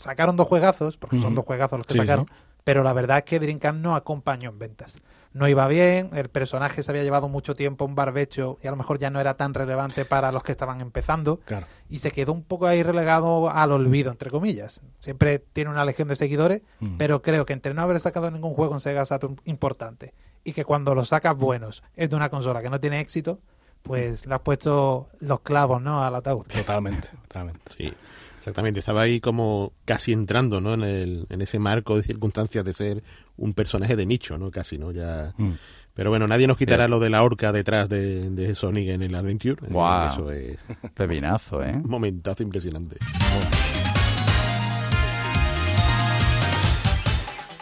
[0.00, 2.32] sacaron dos juegazos, porque son dos juegazos los que Sí, sacaron, sí.
[2.64, 5.00] pero la verdad es que Dreamcast no acompañó en ventas.
[5.32, 8.76] No iba bien, el personaje se había llevado mucho tiempo un barbecho y a lo
[8.76, 11.66] mejor ya no era tan relevante para los que estaban empezando Claro.
[11.88, 14.82] y se quedó un poco ahí relegado al olvido, entre comillas.
[14.98, 16.62] Siempre tiene una legión de seguidores,
[16.98, 20.64] pero creo que entre no haber sacado ningún juego en Sega Saturn importante y que
[20.64, 23.38] cuando los sacas buenos es de una consola que no tiene éxito,
[23.82, 26.02] pues le has puesto los clavos ¿no?
[26.04, 26.42] al ataúd.
[26.46, 27.72] Totalmente, totalmente.
[27.78, 27.92] Sí,
[28.40, 28.80] exactamente.
[28.80, 30.74] Estaba ahí como casi entrando, ¿no?
[30.74, 33.04] En, el, en ese marco de circunstancias de ser
[33.36, 34.50] un personaje de nicho, ¿no?
[34.50, 34.90] Casi, ¿no?
[34.90, 35.32] Ya.
[35.36, 35.52] Mm.
[35.94, 39.14] Pero bueno, nadie nos quitará lo de la horca detrás de, de Sonic en el
[39.14, 39.56] Adventure.
[39.68, 40.12] Guau.
[40.12, 40.58] Eso es
[40.94, 41.72] Pepinazo, ¿eh?
[41.74, 42.96] un momentazo impresionante.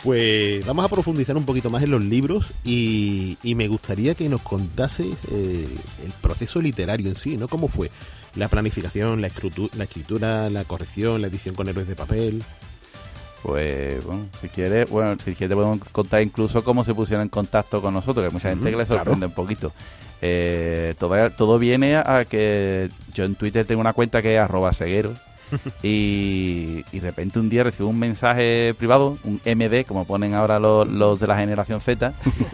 [0.08, 4.26] Pues vamos a profundizar un poquito más en los libros y, y me gustaría que
[4.30, 5.68] nos contase eh,
[6.02, 7.46] el proceso literario en sí, ¿no?
[7.46, 7.90] ¿Cómo fue?
[8.34, 12.42] La planificación, la escritura, la, escritura, la corrección, la edición con héroes de papel.
[13.42, 17.82] Pues, bueno, si quieres, bueno, si quieres podemos contar incluso cómo se pusieron en contacto
[17.82, 19.74] con nosotros, que mucha gente que le sorprende un poquito.
[20.22, 24.72] Eh, todo, todo viene a que yo en Twitter tengo una cuenta que es arroba
[24.72, 25.12] seguero
[25.82, 30.58] y, y de repente un día recibo un mensaje privado, un MD, como ponen ahora
[30.58, 32.12] los, los de la generación Z,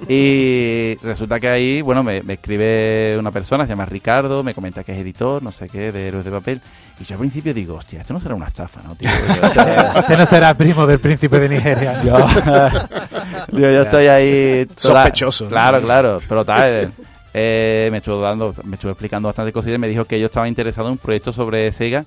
[0.09, 4.85] y resulta que ahí, bueno, me, me escribe una persona, se llama Ricardo, me comenta
[4.85, 6.61] que es editor, no sé qué, de Héroes de Papel,
[7.01, 9.11] y yo al principio digo, hostia, esto no será una estafa, ¿no, tío?
[9.99, 12.01] Este no será primo del príncipe de Nigeria.
[13.53, 14.67] yo, yo estoy ahí...
[14.67, 15.51] toda- Sospechoso, ¿no?
[15.51, 16.93] Claro, claro, pero tal...
[17.33, 20.47] eh, me estuvo dando, me estuvo explicando bastante cosas y me dijo que yo estaba
[20.47, 22.05] interesado en un proyecto sobre Sega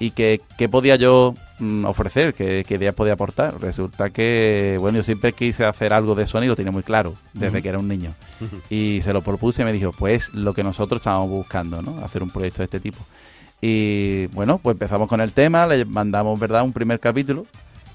[0.00, 3.60] y que qué podía yo mm, ofrecer, qué, qué ideas podía aportar.
[3.60, 7.62] Resulta que, bueno, yo siempre quise hacer algo de Sony, lo tenía muy claro, desde
[7.62, 8.12] que era un niño.
[8.70, 12.02] Y se lo propuse y me dijo, pues lo que nosotros estábamos buscando, ¿no?
[12.02, 12.98] Hacer un proyecto de este tipo.
[13.60, 17.44] Y bueno, pues empezamos con el tema, le mandamos, ¿verdad?, un primer capítulo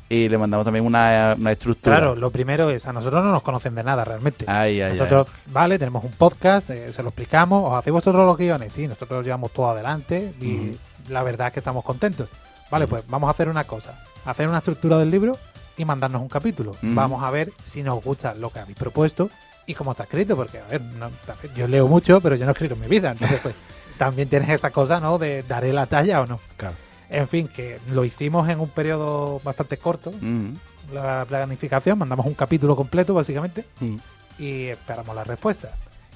[0.10, 1.98] y le mandamos también una, una estructura.
[1.98, 4.46] Claro, lo primero es, a nosotros no nos conocen de nada realmente.
[4.48, 8.38] Ay, ay, nosotros, vale, tenemos un podcast, eh, se lo explicamos, os hacéis vosotros los
[8.38, 10.78] guiones, sí, nosotros llevamos todo adelante y
[11.10, 12.30] la verdad es que estamos contentos.
[12.70, 15.38] Vale, pues vamos a hacer una cosa, hacer una estructura del libro
[15.78, 16.76] y mandarnos un capítulo.
[16.82, 19.30] Vamos a ver si nos gusta lo que habéis propuesto
[19.68, 21.10] y cómo está escrito, porque, a ver, no-
[21.56, 23.56] yo leo mucho, pero yo no he escrito en mi vida, entonces pues
[23.98, 25.18] también tienes esa cosa, ¿no?
[25.18, 26.40] De daré la talla o no.
[26.58, 26.76] Claro.
[27.10, 30.94] En fin, que lo hicimos en un periodo bastante corto, Ujú.
[30.94, 33.96] la planificación, mandamos un capítulo completo básicamente Mm.
[34.40, 35.70] y esperamos la respuesta.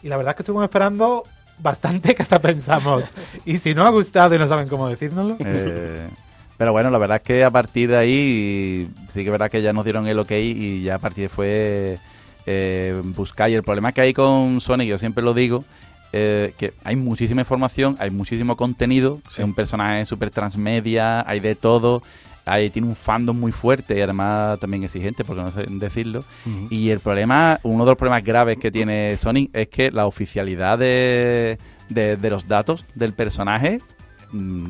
[0.04, 1.24] Y la verdad es que estuvimos esperando
[1.60, 3.06] bastante que hasta pensamos.
[3.46, 6.08] y si no ha gustado y no saben cómo decírnoslo, Eh,
[6.58, 9.62] pero bueno, la verdad es que a partir de ahí sí que es verdad que
[9.62, 11.98] ya nos dieron el ok y ya a partir de fue
[12.46, 13.50] eh, buscar.
[13.50, 15.64] Y el problema que hay con Sonic, yo siempre lo digo,
[16.14, 21.56] eh, que hay muchísima información, hay muchísimo contenido, es un personaje súper transmedia, hay de
[21.56, 22.02] todo.
[22.46, 26.24] Ahí tiene un fandom muy fuerte y además también exigente, porque no sé decirlo.
[26.72, 30.80] Y el problema, uno de los problemas graves que tiene Sonic es que la oficialidad
[30.80, 33.82] de, de- de los datos del personaje
[34.32, 34.66] mm,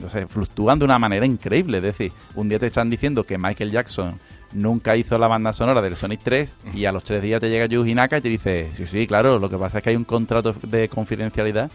[0.00, 1.78] no sé, fluctúan de una manera increíble.
[1.78, 4.18] Es decir, un día te están diciendo que Michael Jackson
[4.52, 7.66] nunca hizo la banda sonora del Sonic 3 y a los tres días te llega
[7.66, 10.04] Yuji Naka y te dice, sí, sí, claro, lo que pasa es que hay un
[10.04, 11.70] contrato de confidencialidad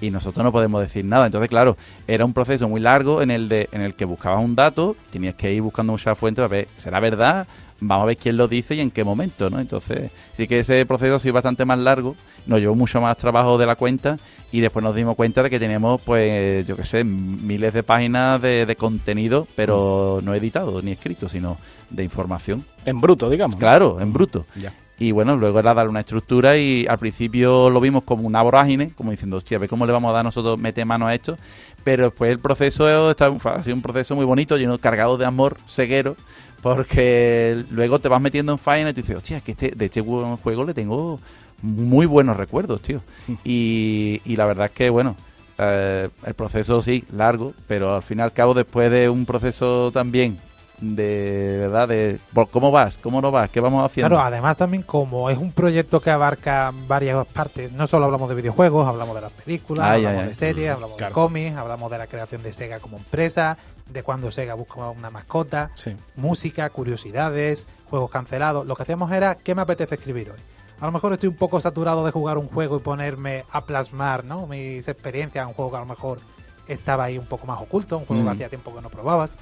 [0.00, 1.26] y nosotros no podemos decir nada.
[1.26, 4.54] Entonces, claro, era un proceso muy largo en el de en el que buscabas un
[4.54, 7.46] dato, tenías que ir buscando muchas fuentes a ver, ¿será verdad?
[7.80, 9.60] Vamos a ver quién lo dice y en qué momento, ¿no?
[9.60, 12.16] Entonces, sí que ese proceso ha sido bastante más largo,
[12.46, 14.18] nos llevó mucho más trabajo de la cuenta
[14.50, 18.42] y después nos dimos cuenta de que teníamos, pues, yo qué sé, miles de páginas
[18.42, 21.56] de, de contenido, pero no editado ni escrito, sino
[21.90, 22.64] de información.
[22.84, 23.56] En bruto, digamos.
[23.56, 24.44] Claro, en bruto.
[24.60, 24.72] Ya.
[25.00, 28.90] Y bueno, luego era darle una estructura y al principio lo vimos como una vorágine,
[28.94, 31.38] como diciendo, hostia, a ver cómo le vamos a dar nosotros, mete mano a esto.
[31.84, 35.56] Pero después el proceso está, ha sido un proceso muy bonito, lleno, cargado de amor
[35.68, 36.16] ceguero,
[36.62, 39.84] porque luego te vas metiendo en faena y te dices, hostia, es que este, de
[39.84, 41.20] este ju- juego le tengo
[41.62, 43.00] muy buenos recuerdos, tío.
[43.44, 45.16] Y, y la verdad es que, bueno,
[45.58, 49.90] eh, el proceso sí, largo, pero al fin y al cabo, después de un proceso
[49.92, 50.38] también
[50.80, 54.10] de verdad, de por cómo vas, cómo no vas, qué vamos haciendo.
[54.14, 58.36] claro, además también como es un proyecto que abarca varias partes, no solo hablamos de
[58.36, 61.10] videojuegos, hablamos de las películas, Ay, hablamos ay, de series, hablamos Claro.
[61.10, 63.58] de cómics, hablamos de la creación de Sega como empresa,
[63.90, 65.96] de cuando Sega busca una mascota, Sí.
[66.16, 68.66] música, curiosidades, juegos cancelados.
[68.66, 70.38] Lo que hacíamos era, ¿qué me apetece escribir hoy?
[70.80, 74.24] A lo mejor estoy un poco saturado de jugar un juego y ponerme a plasmar
[74.24, 74.46] ¿no?
[74.46, 76.20] mis experiencias, un juego que a lo mejor
[76.68, 78.32] estaba ahí un poco más oculto, un juego que Mm.
[78.32, 79.32] hacía tiempo que no probabas.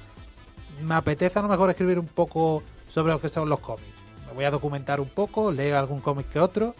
[0.81, 3.87] Me apetece a lo mejor escribir un poco sobre lo que son los cómics.
[4.27, 6.73] Me voy a documentar un poco, leo algún cómic que otro,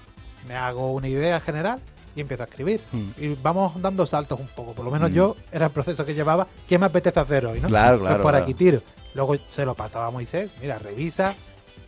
[0.47, 1.81] me hago una idea general
[2.17, 2.81] y empiezo a escribir.
[2.91, 3.09] Mm.
[3.17, 4.73] Y vamos dando saltos un poco.
[4.73, 5.13] Por lo menos Mm.
[5.13, 6.47] yo era el proceso que llevaba.
[6.67, 7.61] ¿Qué me apetece hacer hoy?
[7.61, 7.67] ¿no?
[7.67, 8.43] Claro, Pues claro, por claro.
[8.43, 8.81] aquí tiro.
[9.13, 10.49] Luego se lo pasaba a Moisés.
[10.61, 11.35] Mira, revisa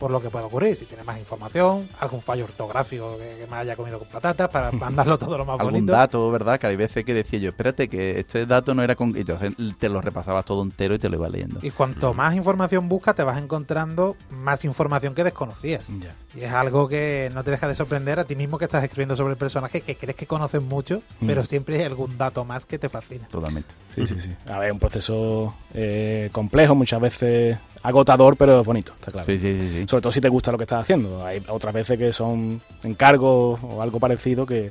[0.00, 0.74] por lo que puede ocurrir.
[0.74, 4.72] Si tiene más información, algún fallo ortográfico que, que me haya comido con patatas para
[4.72, 5.92] mandarlo todo lo más algún bonito.
[5.92, 6.58] dato, ¿verdad?
[6.58, 9.14] Que hay veces que decía yo, espérate, que este dato no era con...
[9.16, 11.60] Y entonces te lo repasabas todo entero y te lo iba leyendo.
[11.62, 15.88] Y cuanto más información buscas, te vas encontrando más información que desconocías.
[16.00, 16.16] Ya.
[16.34, 19.16] Y es algo que no te deja de sorprender a ti mismo que estás escribiendo
[19.16, 21.26] sobre el personaje, que crees que conoces mucho, Mm.
[21.26, 23.28] pero siempre hay algún dato más que te fascina.
[23.28, 23.68] Totalmente.
[23.94, 24.32] Sí, sí, sí.
[24.48, 29.26] A ver, un proceso eh, complejo, muchas veces agotador, pero bonito, está claro.
[29.26, 29.68] Sí, sí, sí.
[29.68, 29.86] sí.
[29.88, 31.24] Sobre todo si te gusta lo que estás haciendo.
[31.24, 34.70] Hay otras veces que son encargos o algo parecido que,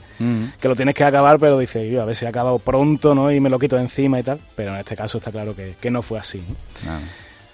[0.59, 3.31] que lo tienes que acabar, pero dices, yo a ver si he acabado pronto, ¿no?
[3.31, 4.39] Y me lo quito de encima y tal.
[4.55, 6.43] Pero en este caso está claro que, que no fue así.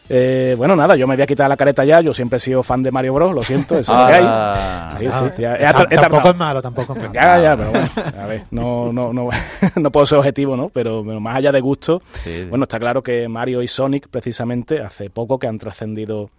[0.08, 2.00] Eh, bueno, nada, yo me voy a quitar la careta ya.
[2.02, 3.34] Yo siempre he sido fan de Mario Bros.
[3.34, 4.24] Lo siento, eso es lo que hay.
[4.26, 4.96] Ah.
[5.00, 7.14] Sí, sí, ya- he he tampoco es malo, tampoco es malo.
[7.14, 7.90] Ya, ya, pero bueno,
[8.22, 9.30] a ver, no, no, no,
[9.76, 10.70] no puedo ser objetivo, ¿no?
[10.70, 12.46] Pero, pero más allá de gusto, Sí, sí.
[12.50, 16.30] bueno, está claro que Mario y Sonic, precisamente, hace poco que han trascendido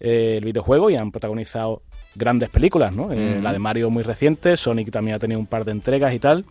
[0.00, 1.82] eh, el videojuego y han protagonizado
[2.14, 3.12] grandes películas, ¿no?
[3.12, 3.38] Eh.
[3.42, 6.44] La de Mario muy reciente, Sonic también ha tenido un par de entregas y tal.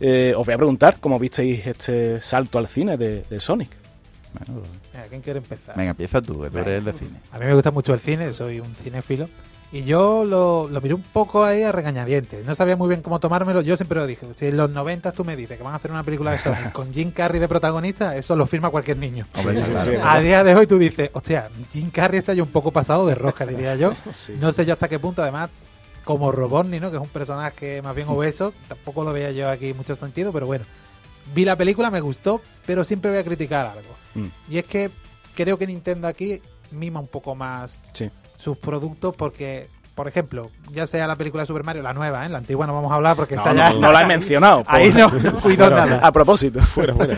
[0.00, 3.70] Eh, os voy a preguntar cómo visteis este salto al cine de, de Sonic.
[4.38, 4.62] Bueno,
[4.92, 5.76] Venga, ¿Quién quiere empezar?
[5.76, 7.20] venga, empieza tú, que tú eres el de cine.
[7.32, 9.28] A mí me gusta mucho el cine, soy un cinéfilo.
[9.72, 12.44] Y yo lo, lo miré un poco ahí a regañadientes.
[12.46, 13.60] No sabía muy bien cómo tomármelo.
[13.60, 14.24] Yo siempre lo dije.
[14.36, 16.70] Si en los 90 tú me dices que van a hacer una película de Sonic
[16.70, 19.26] con Jim Carrey de protagonista, eso lo firma cualquier niño.
[19.36, 20.02] Hombre, Sí, está sí, claro.
[20.02, 20.08] sí.
[20.16, 23.16] A día de hoy tú dices, hostia, Jim Carrey está ya un poco pasado de
[23.16, 23.94] rosca, diría yo.
[24.40, 25.50] No sé yo hasta qué punto, además,
[26.04, 26.90] como Robotnik, ¿no?
[26.92, 30.46] Que es un personaje más bien obeso, tampoco lo veía yo aquí mucho sentido, pero
[30.46, 30.64] bueno.
[31.34, 33.94] Vi la película, me gustó, pero siempre voy a criticar algo.
[34.14, 34.26] Mm.
[34.52, 34.90] Y es que
[35.34, 38.10] creo que Nintendo aquí mima un poco más Sí.
[38.36, 42.28] sus productos porque, por ejemplo, ya sea la película de Super Mario, la nueva, ¿eh?
[42.28, 43.70] la antigua no vamos a hablar porque No, esa ya...
[43.72, 44.64] no, no la he mencionado.
[44.66, 45.10] Ahí no
[45.42, 46.00] cuido nada.
[46.02, 46.60] A propósito.
[46.62, 47.16] Fuera, fuera.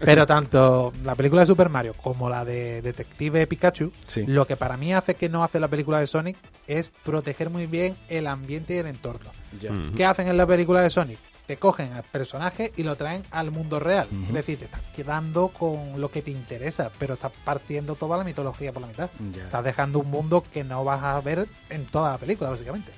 [0.00, 4.24] Pero tanto la película de Super Mario como la de Detective Pikachu, Sí.
[4.26, 6.36] lo que para mí hace que no hace la película de Sonic
[6.66, 9.30] es proteger muy bien el ambiente y el entorno.
[9.60, 9.70] Ya.
[9.96, 11.18] ¿Qué hacen en la película de Sonic?
[11.46, 14.06] Te cogen al personaje y lo traen al mundo real.
[14.28, 18.24] Es decir, te estás quedando con lo que te interesa, pero estás partiendo toda la
[18.24, 19.10] mitología por la mitad.
[19.36, 22.90] Estás dejando un mundo que no vas a ver en toda la película, básicamente.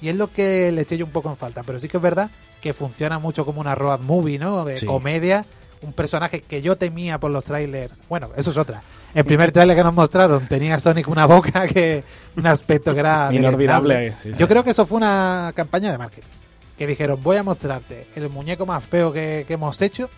[0.00, 1.62] Y es lo que le eché yo un poco en falta.
[1.64, 2.30] Pero sí que es verdad
[2.62, 4.64] que funciona mucho como una road movie, ¿no?
[4.64, 4.86] De Sí.
[4.86, 5.44] comedia.
[5.82, 8.00] Un personaje que yo temía por los trailers.
[8.08, 8.82] Bueno, eso es otra.
[9.14, 12.04] El primer trailer que nos mostraron tenía Sonic una boca que.
[12.36, 13.28] Un aspecto que era.
[13.32, 14.22] Inolvidable, deleznable.
[14.22, 14.38] sí, sí.
[14.40, 16.28] Yo creo que eso fue una campaña de marketing.
[16.78, 20.08] Que dijeron, voy a mostrarte el muñeco más feo que, que hemos hecho,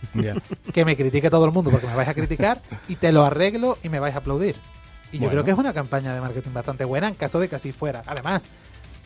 [0.73, 3.77] que me critique todo el mundo porque me vais a criticar, y te lo arreglo
[3.83, 4.57] y me vais a aplaudir.
[5.13, 7.57] Y yo creo que es una campaña de marketing bastante buena en caso de que
[7.57, 8.03] así fuera.
[8.07, 8.45] Además,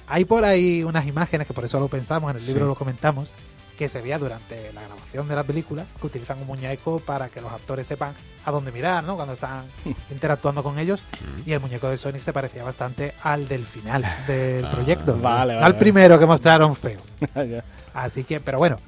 [0.07, 2.53] hay por ahí unas imágenes que por eso lo pensamos, en el Sí.
[2.53, 3.33] libro lo comentamos,
[3.79, 7.41] que se veía durante la grabación de la película, que utilizan un muñeco para que
[7.41, 8.13] los actores sepan
[8.45, 9.15] a dónde mirar, ¿no?
[9.15, 9.65] Cuando están
[10.11, 11.01] interactuando con ellos.
[11.47, 15.13] Y el muñeco de Sonic se parecía bastante al del final del Ah, proyecto.
[15.13, 15.75] vale, vale, al vale.
[15.77, 17.01] primero que mostraron feo.
[17.35, 17.65] Ya.
[17.95, 18.79] Así que, pero bueno,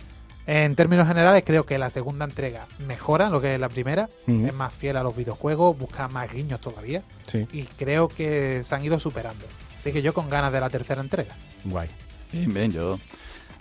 [0.46, 4.52] en términos generales creo que la segunda entrega mejora lo que es la primera, es
[4.54, 7.46] más fiel a los videojuegos, busca más guiños todavía Sí.
[7.52, 9.44] y creo que se han ido superando.
[9.78, 11.34] Así que yo con ganas de la tercera entrega.
[11.64, 11.88] Guay.
[12.32, 12.98] Bien, bien, yo.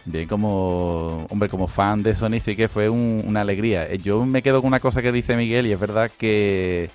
[0.06, 3.86] Bien, como hombre, como fan de Sony sí que fue un- una alegría.
[3.90, 6.90] Eh, Yo me quedo con una cosa que dice Miguel y es verdad que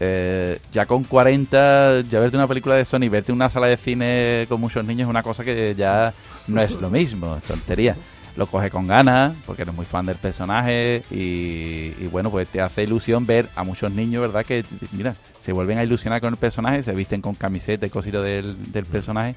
[0.00, 4.46] eh, ya con 40, ya verte una película de Sony, verte una sala de cine
[4.48, 6.12] con muchos niños es una cosa que ya
[6.48, 7.96] no es lo mismo, es tontería.
[8.36, 12.60] Lo coge con ganas, porque eres muy fan del personaje y, y bueno, pues te
[12.60, 14.44] hace ilusión ver a muchos niños, ¿verdad?
[14.44, 18.24] Que, mira, se vuelven a ilusionar con el personaje, se visten con camiseta y cositas
[18.24, 19.36] del, del personaje.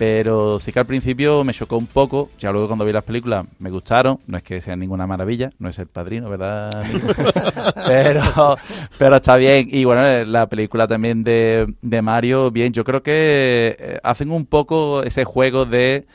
[0.00, 2.30] Pero sí que al principio me chocó un poco.
[2.38, 4.18] Ya luego cuando vi las películas me gustaron.
[4.26, 5.50] No es que sean ninguna maravilla.
[5.58, 6.74] No es el padrino, ¿verdad?
[6.74, 7.08] amigo?
[7.86, 8.56] pero,
[8.96, 9.68] pero está bien.
[9.70, 12.72] Y bueno, eh, la película también de, de Mario, bien.
[12.72, 16.06] Yo creo que eh, hacen un poco ese juego de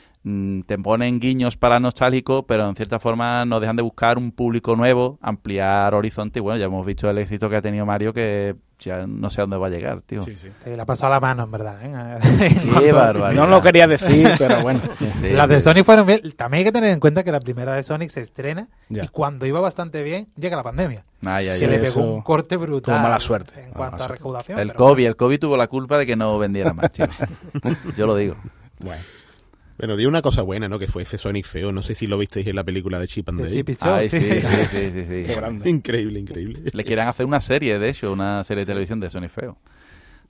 [0.66, 4.74] te ponen guiños para nostálgico, pero en cierta forma no dejan de buscar un público
[4.74, 6.40] nuevo, ampliar horizonte.
[6.40, 9.40] Y bueno, ya hemos visto el éxito que ha tenido Mario, que ya no sé
[9.40, 10.22] a dónde va a llegar, tío.
[10.22, 10.48] Sí, sí.
[10.64, 11.78] Se le ha pasado la mano, en verdad.
[11.80, 12.54] ¿eh?
[12.80, 13.40] Qué barbaridad.
[13.40, 14.80] No lo quería decir, pero bueno.
[14.92, 15.08] sí.
[15.20, 15.60] Sí, Las de.
[15.60, 16.20] Sonic fueron bien.
[16.36, 19.04] También hay que tener en cuenta que la primera de Sonic se estrena Ya.
[19.04, 21.04] y cuando iba bastante bien llega la pandemia.
[21.24, 21.66] Ay, ay, ay.
[21.68, 22.94] le pegó un corte brutal.
[22.96, 23.62] tuvo mala suerte.
[23.62, 24.58] En cuanto a recaudación.
[24.58, 27.06] El COVID, el COVID tuvo la culpa de que no vendiera más, tío.
[27.96, 28.34] Yo lo digo.
[28.80, 29.00] Bueno.
[29.78, 30.78] Bueno, dio una cosa buena, ¿no?
[30.78, 31.72] Que fue ese Sonic feo.
[31.72, 33.52] No sé si lo visteis en la película de Chip and Dale.
[33.52, 34.90] Chip Ay, sí, sí, sí.
[34.90, 35.32] sí, sí.
[35.68, 36.62] Increíble, increíble.
[36.72, 39.58] Le quieren hacer una serie, de hecho, una serie de televisión de Sony Feo.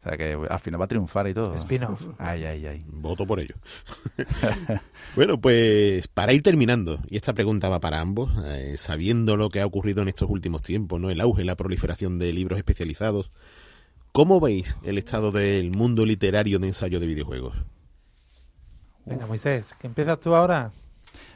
[0.07, 1.55] O sea que al final va a triunfar y todo.
[1.55, 2.01] Spin-off.
[2.19, 2.85] Ay, ay, ay.
[2.87, 3.55] Voto por ello.
[5.17, 9.61] bueno, pues para ir terminando, y esta pregunta va para ambos, eh, sabiendo lo que
[9.61, 11.11] ha ocurrido en estos últimos tiempos, ¿no?
[11.11, 13.31] El auge, la proliferación de libros especializados.
[14.13, 17.57] ¿Cómo veis el estado del mundo literario de ensayo de videojuegos?
[19.07, 20.73] Venga, Moisés, que empiezas tú ahora.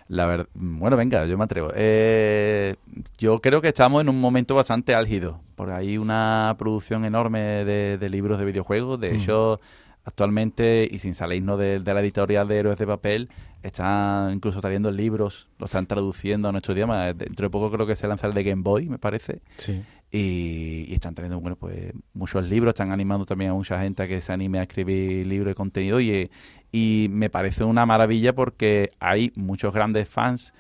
[0.09, 1.71] La verdad, bueno, venga, yo me atrevo.
[1.75, 2.75] Eh,
[3.17, 5.41] yo creo que estamos en un momento bastante álgido.
[5.55, 8.99] Por ahí una producción enorme de, de libros de videojuegos.
[8.99, 9.61] De hecho,
[10.05, 13.29] actualmente, y sin salirnos de, de la editorial de Héroes de Papel,
[13.63, 17.13] están incluso trayendo libros, lo están traduciendo a nuestro idioma.
[17.13, 19.43] Dentro de poco creo que se lanza el de Game Boy, me parece.
[19.59, 19.81] Sí.
[20.13, 24.21] Y, están trayendo bueno pues muchos libros están animando también a mucha gente a que
[24.21, 26.31] se anime a escribir libros de contenido y,
[26.73, 30.53] y me parece una maravilla porque hay muchos grandes fans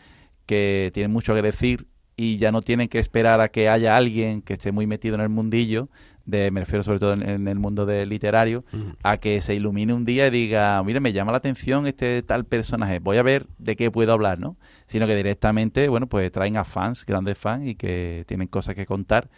[0.46, 4.42] que tienen mucho que decir y ya no tienen que esperar a que haya alguien
[4.42, 5.88] que esté muy metido en el mundillo
[6.24, 8.64] de, me refiero sobre todo en, el mundo del literario,
[9.02, 12.44] a que se ilumine un día y diga, mire, me llama la atención este tal
[12.44, 14.56] personaje, voy a ver de qué puedo hablar, ¿no?
[14.86, 18.86] Sino que directamente, bueno, pues traen a fans, grandes fans y que tienen cosas que
[18.86, 19.28] contar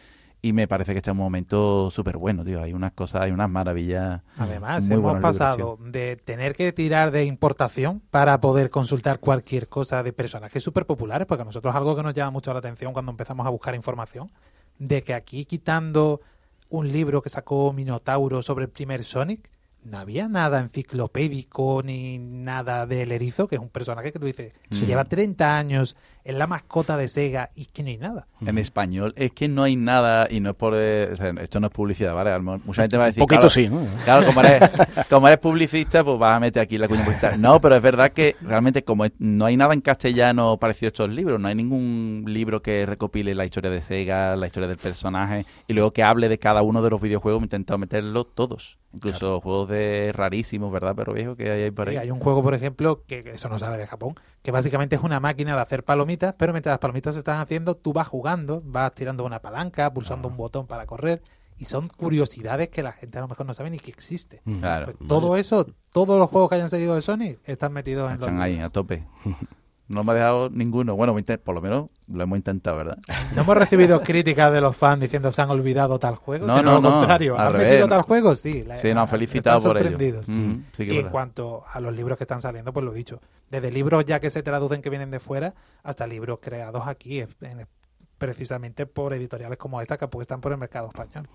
[0.44, 2.60] y me parece que este es un momento súper bueno, tío.
[2.60, 4.22] Hay unas cosas, hay unas maravillas.
[4.36, 10.12] Además, hemos pasado de tener que tirar de importación para poder consultar cualquier cosa de
[10.12, 13.12] personajes súper populares, porque a nosotros es algo que nos llama mucho la atención cuando
[13.12, 14.32] empezamos a buscar información,
[14.80, 16.20] de que aquí quitando
[16.72, 19.50] un libro que sacó Minotauro sobre el primer Sonic,
[19.84, 24.52] no había nada enciclopédico ni nada del erizo, que es un personaje que tú dices,
[24.70, 28.26] se lleva 30 años es la mascota de Sega y que no hay nada.
[28.46, 30.74] En español es que no hay nada y no es por...
[30.76, 32.38] Eh, esto no es publicidad, ¿vale?
[32.38, 33.22] Mucha gente va a decir...
[33.22, 33.86] Un poquito sí, ¿no?
[34.04, 34.70] Claro, como eres,
[35.10, 37.38] como eres, publicista, pues vas a meter aquí la cuña publicitaria.
[37.38, 41.10] No, pero es verdad que realmente como no hay nada en castellano parecido a estos
[41.10, 45.46] libros, no hay ningún libro que recopile la historia de Sega, la historia del personaje
[45.66, 48.78] y luego que hable de cada uno de los videojuegos, he intentado meterlo todos.
[48.92, 50.94] Incluso juegos de rarísimos, ¿verdad?
[50.94, 51.96] Pero viejo que hay por ahí.
[51.96, 55.18] hay un juego, por ejemplo, que eso no sale de Japón, que básicamente es una
[55.18, 58.94] máquina de hacer palomitas, pero mientras las palomitas se están haciendo, tú vas jugando, vas
[58.94, 61.22] tirando una palanca, pulsando un botón para correr,
[61.58, 64.40] y son curiosidades que la gente a lo mejor no sabe ni que existe.
[64.44, 64.52] Mm.
[64.54, 64.86] Claro.
[64.86, 68.40] Pues todo eso, todos los juegos que hayan salido de Sony están metidos en Están
[68.40, 69.06] ahí, a tope.
[69.92, 70.96] No me ha dejado ninguno.
[70.96, 71.14] Bueno,
[71.44, 72.98] por lo menos lo hemos intentado, ¿verdad?
[73.34, 76.46] No hemos recibido críticas de los fans diciendo que se han olvidado tal juego.
[76.46, 77.38] No, no, lo contrario.
[77.38, 78.34] ¿Han metido tal juego?
[78.34, 78.64] Sí.
[78.80, 79.98] Sí, nos han felicitado por ello.
[80.78, 83.20] y en cuanto a los libros que están saliendo, pues lo he dicho.
[83.50, 87.24] Desde libros ya que se traducen que vienen de fuera hasta libros creados aquí,
[88.18, 91.28] precisamente por editoriales como esta que apuestan por el mercado español.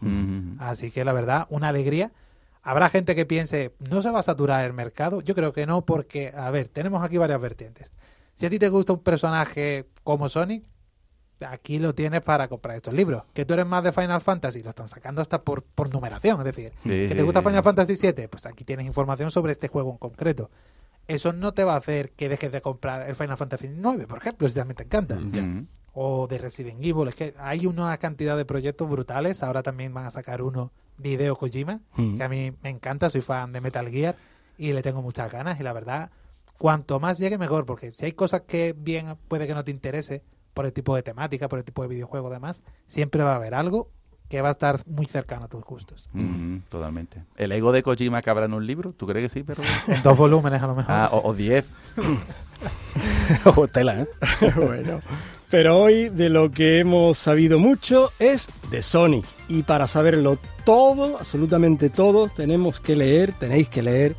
[0.60, 2.12] Así que la verdad, una alegría.
[2.64, 5.22] Habrá gente que piense, ¿no se va a saturar el mercado?
[5.22, 7.91] Yo creo que no, porque, a ver, tenemos aquí varias vertientes.
[8.38, 10.64] Si a ti te gusta un personaje como Sonic,
[11.44, 13.24] aquí lo tienes para comprar estos libros.
[13.34, 16.38] Que tú eres más de Final Fantasy, lo están sacando hasta por, por numeración.
[16.42, 19.90] Es decir, que te gusta Final Fantasy VII, pues aquí tienes información sobre este juego
[19.90, 20.52] en concreto.
[21.08, 24.20] Eso no te va a hacer que dejes de comprar el Final Fantasy IX, por
[24.20, 25.20] ejemplo, si también te encanta.
[25.94, 27.08] O de Resident Evil.
[27.08, 29.42] Es que hay una cantidad de proyectos brutales.
[29.42, 33.10] Ahora también van a sacar uno de Hideo Kojima, que a mí me encanta.
[33.10, 34.16] Soy fan de Metal Gear
[34.60, 35.60] y le tengo muchas ganas.
[35.60, 36.12] Y la verdad,
[36.58, 40.24] cuanto más llegue mejor, porque si hay cosas que bien puede que no te interese
[40.53, 43.53] por el tipo de temática, por el tipo de videojuego demás, siempre va a haber
[43.53, 43.91] algo
[44.30, 46.10] que va a estar muy cercano a tus gustos.
[46.70, 47.24] totalmente.
[47.38, 48.91] ¿El ego de Kojima cabrá en un libro?
[48.91, 49.43] ¿Tú crees que sí?
[49.43, 49.62] Pero...
[49.88, 50.91] en dos volúmenes a lo mejor.
[50.91, 51.66] Ah, o, diez.
[53.45, 54.08] o tela, ¿eh?
[54.55, 54.99] bueno.
[55.49, 59.22] Pero hoy de lo que hemos sabido mucho es de Sony.
[59.47, 64.16] Y para saberlo todo, absolutamente todo, tenemos que leer, tenéis que leer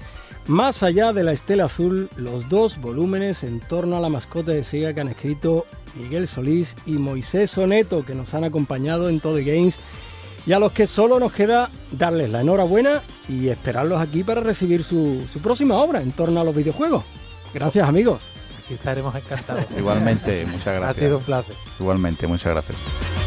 [0.48, 4.64] más allá de la estela azul, los dos volúmenes en torno a la mascota de
[4.64, 9.36] Sega que han escrito Miguel Solís y Moisés Soneto, que nos han acompañado en todo
[9.36, 9.76] Games,
[10.46, 14.84] y a los que solo nos queda darles la enhorabuena y esperarlos aquí para recibir
[14.84, 17.04] su, su próxima obra en torno a los videojuegos.
[17.52, 18.20] Gracias, amigos.
[18.64, 19.64] Aquí estaremos encantados.
[19.76, 20.88] Igualmente, muchas gracias.
[20.88, 21.54] Ha sido un placer.
[21.78, 23.17] Igualmente, muchas gracias.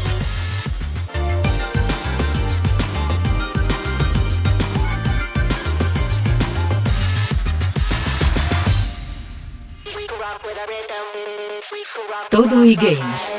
[12.30, 13.32] Todo y Games.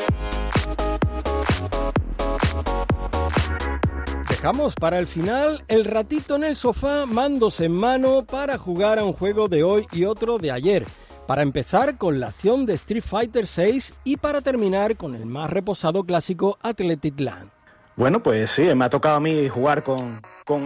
[4.28, 9.04] Dejamos para el final el ratito en el sofá, mandos en mano para jugar a
[9.04, 10.86] un juego de hoy y otro de ayer.
[11.26, 15.50] Para empezar con la acción de Street Fighter VI y para terminar con el más
[15.50, 17.50] reposado clásico Athletic Land.
[17.96, 20.20] Bueno, pues sí, me ha tocado a mí jugar con,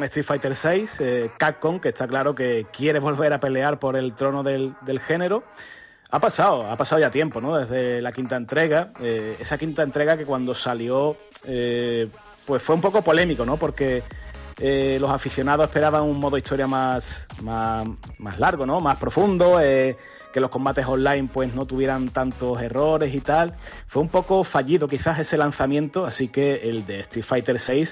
[0.04, 4.14] Street Fighter VI, eh, Capcom, que está claro que quiere volver a pelear por el
[4.14, 5.44] trono del, del género.
[6.10, 7.58] Ha pasado, ha pasado ya tiempo, ¿no?
[7.58, 12.08] Desde la quinta entrega, eh, esa quinta entrega que cuando salió, eh,
[12.46, 13.58] pues fue un poco polémico, ¿no?
[13.58, 14.02] Porque
[14.58, 18.80] eh, los aficionados esperaban un modo historia más, más, largo, ¿no?
[18.80, 23.54] Más profundo, que los combates online pues no tuvieran tantos errores y tal.
[23.86, 27.88] Fue un poco fallido quizás ese lanzamiento, así que el de Street Fighter VI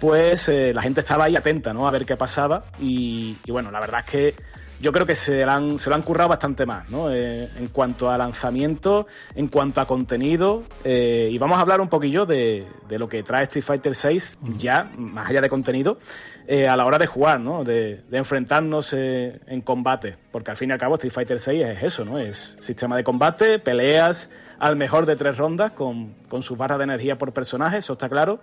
[0.00, 1.86] pues la gente estaba ahí atenta, ¿no?
[1.86, 4.34] A ver qué pasaba y, y bueno, la verdad es que
[4.80, 7.12] yo creo que se, lo han, se lo han currado bastante más, ¿no?
[7.12, 10.62] Eh, en cuanto a lanzamiento, en cuanto a contenido.
[10.84, 14.90] Eh, y vamos a hablar un poquillo de, lo que trae Street Fighter VI, ya,
[14.96, 15.98] más allá de contenido,
[16.46, 17.62] eh, a la hora de jugar, ¿no?
[17.62, 20.16] De, enfrentarnos en combate.
[20.32, 22.18] Porque al fin y al cabo Street Fighter VI es eso, ¿no?
[22.18, 26.84] Es sistema de combate, peleas al mejor de tres rondas con, con sus barras de
[26.84, 28.40] energía por personaje, eso está claro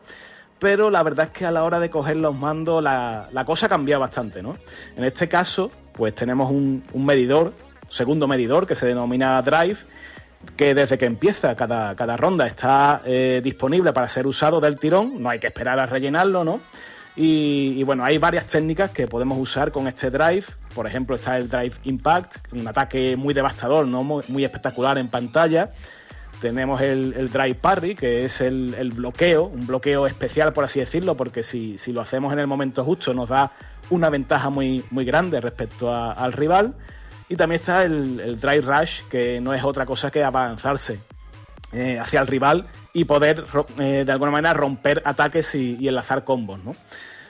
[0.60, 3.70] pero la verdad es que a la hora de coger los mandos la, la cosa
[3.70, 4.58] cambia bastante, ¿no?
[4.96, 7.54] En este caso, pues tenemos un, medidor,
[7.90, 9.80] segundo medidor que se denomina Drive,
[10.56, 15.30] que desde que empieza cada, ronda está eh, disponible para ser usado del tirón, no
[15.30, 16.62] hay que esperar a rellenarlo, ¿no?
[17.20, 20.44] Y, bueno, hay varias técnicas que podemos usar con este drive.
[20.76, 24.04] Por ejemplo, está el drive impact, un ataque muy devastador, ¿no?
[24.04, 25.72] muy, espectacular en pantalla.
[26.40, 31.42] Tenemos el, drive parry, que es el, bloqueo, un bloqueo especial, por así decirlo, porque
[31.42, 33.52] si, lo hacemos en el momento justo nos da
[33.90, 36.76] una ventaja muy, muy grande respecto al rival.
[37.30, 41.00] Y también está el, drive rush, que no es otra cosa que avanzarse
[41.74, 43.46] eh, hacia el rival y poder
[43.80, 46.76] eh, de alguna manera romper ataques y, enlazar combos, ¿no?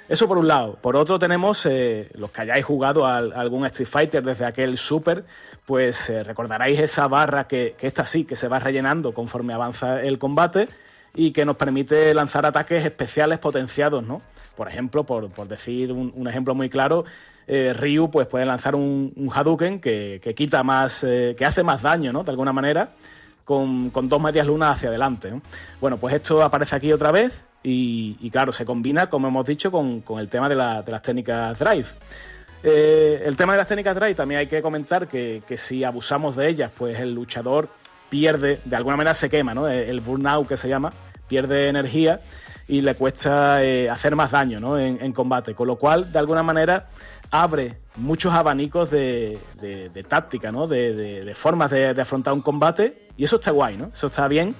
[0.07, 0.75] Eso por un lado.
[0.75, 5.25] Por otro tenemos, eh, los que hayáis jugado a, algún Street Fighter desde aquel Super,
[5.65, 10.17] pues recordaréis esa barra que, que esta sí, que se va rellenando conforme avanza el
[10.17, 10.69] combate
[11.17, 14.21] y que nos permite lanzar ataques especiales potenciados, ¿no?
[14.55, 17.03] Por ejemplo, por, decir un, ejemplo muy claro,
[17.47, 22.23] Ryu pues puede lanzar un, Hadouken que, que, quita más, que hace más daño, ¿no?
[22.23, 22.89] De alguna manera,
[23.47, 25.31] con, dos medias lunas hacia adelante.
[25.79, 30.03] Bueno, pues esto aparece aquí otra vez y, claro, se combina, como hemos dicho, con,
[30.19, 31.87] el tema de, las técnicas drive.
[32.61, 36.49] Eh, el tema de las técnicas drive también hay que comentar que, si abusamos de
[36.49, 37.69] ellas, pues el luchador
[38.09, 39.67] pierde, de alguna manera se quema, ¿no?
[39.67, 40.91] El burnout que se llama,
[41.27, 42.19] pierde energía
[42.67, 45.53] y le cuesta eh, hacer más daño en, combate.
[45.53, 46.87] Con lo cual, de alguna manera,
[47.31, 49.39] abre muchos abanicos de,
[50.07, 50.67] táctica, ¿no?
[50.67, 53.91] de, formas de, afrontar un combate y eso está guay, ¿no?
[53.93, 54.53] Eso está bien.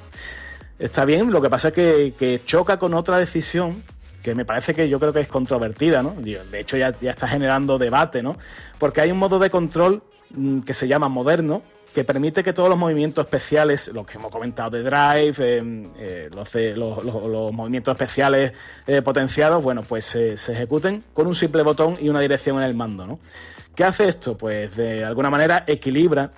[0.80, 3.82] Está bien, lo que pasa es que, choca con otra decisión
[4.24, 6.11] que me parece que yo creo que es controvertida, ¿no?
[6.11, 8.38] De hecho ya, ya está generando debate, ¿no?
[8.78, 11.63] Porque hay un modo de control mm, que se llama moderno,
[11.93, 16.73] que permite que todos los movimientos especiales, los que hemos comentado de Drive, eh, eh,
[16.75, 18.53] los, movimientos especiales
[18.85, 22.75] eh, potenciados, bueno, pues se ejecuten con un simple botón y una dirección en el
[22.75, 23.19] mando, ¿no?
[23.75, 24.35] ¿Qué hace esto?
[24.38, 26.31] Pues de alguna manera equilibra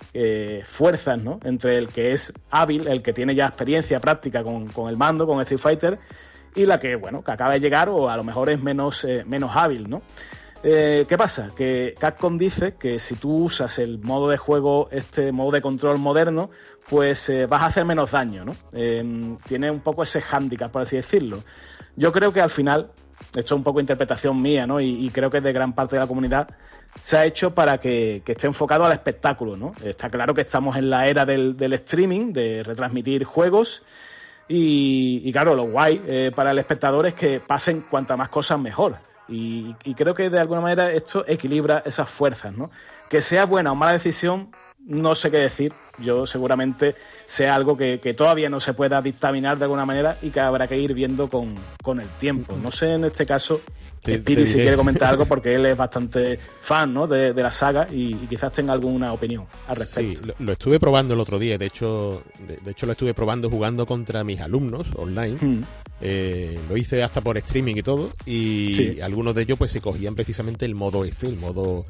[0.65, 1.39] fuerzas, ¿no?
[1.45, 5.39] Entre el que es hábil, el que tiene ya experiencia práctica con, el mando, con
[5.39, 5.99] Street Fighter,
[6.53, 9.51] y la que, bueno, que acaba de llegar o a lo mejor es menos, menos
[9.53, 10.01] hábil, ¿no?
[10.62, 11.49] Eh, ¿Qué pasa?
[11.55, 15.99] Que Capcom dice que si tú usas el modo de juego, este modo de control
[15.99, 16.49] moderno,
[16.89, 18.55] pues eh, vas a hacer menos daño, ¿no?
[18.74, 21.43] Eh, tiene un poco ese hándicap, por así decirlo.
[21.95, 22.91] Yo creo que al final,
[23.28, 24.82] esto es un poco interpretación mía, ¿no?
[24.82, 26.49] Y, creo que de gran parte de la comunidad
[27.03, 29.72] se ha hecho para que, esté enfocado al espectáculo, ¿no?
[29.84, 33.84] Está claro que estamos en la era del, streaming, de retransmitir juegos.
[34.49, 39.09] Y, claro, lo guay para el espectador es que pasen cuanta más cosas mejor.
[39.30, 42.71] Y, creo que de alguna manera esto equilibra esas fuerzas, ¿no?
[43.09, 44.49] Que sea buena o mala decisión,
[44.86, 45.73] no sé qué decir.
[45.99, 50.39] Yo seguramente sea algo que, todavía no se pueda dictaminar de alguna manera y que
[50.39, 52.57] habrá que ir viendo con, el tiempo.
[52.61, 53.61] No sé en este caso,
[54.03, 57.05] Piri si quiere comentar algo porque él es bastante fan ¿no?
[57.07, 60.21] de, la saga y, quizás tenga alguna opinión al respecto.
[60.23, 61.57] Sí, lo, estuve probando el otro día.
[61.57, 65.38] De hecho, de, hecho lo estuve probando jugando contra mis alumnos online.
[65.39, 65.63] Hmm.
[66.01, 68.11] Eh, lo hice hasta por streaming y todo.
[68.25, 71.86] Y algunos de ellos pues se cogían precisamente el modo este, el modo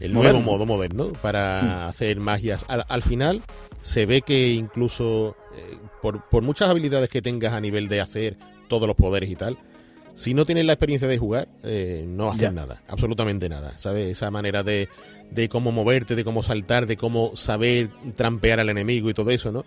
[0.00, 1.88] el nuevo modo moderno para hmm.
[1.88, 2.64] hacer magias.
[2.68, 3.42] Al, final
[3.80, 8.36] se ve que incluso eh, por, muchas habilidades que tengas a nivel de hacer
[8.68, 9.58] todos los poderes y tal,
[10.14, 13.78] si no tienes la experiencia de jugar, eh, no haces nada, absolutamente nada.
[13.78, 14.10] ¿Sabes?
[14.10, 14.88] Esa manera de,
[15.30, 19.50] de cómo moverte, de cómo saltar, de cómo saber trampear al enemigo y todo eso,
[19.50, 19.64] ¿no?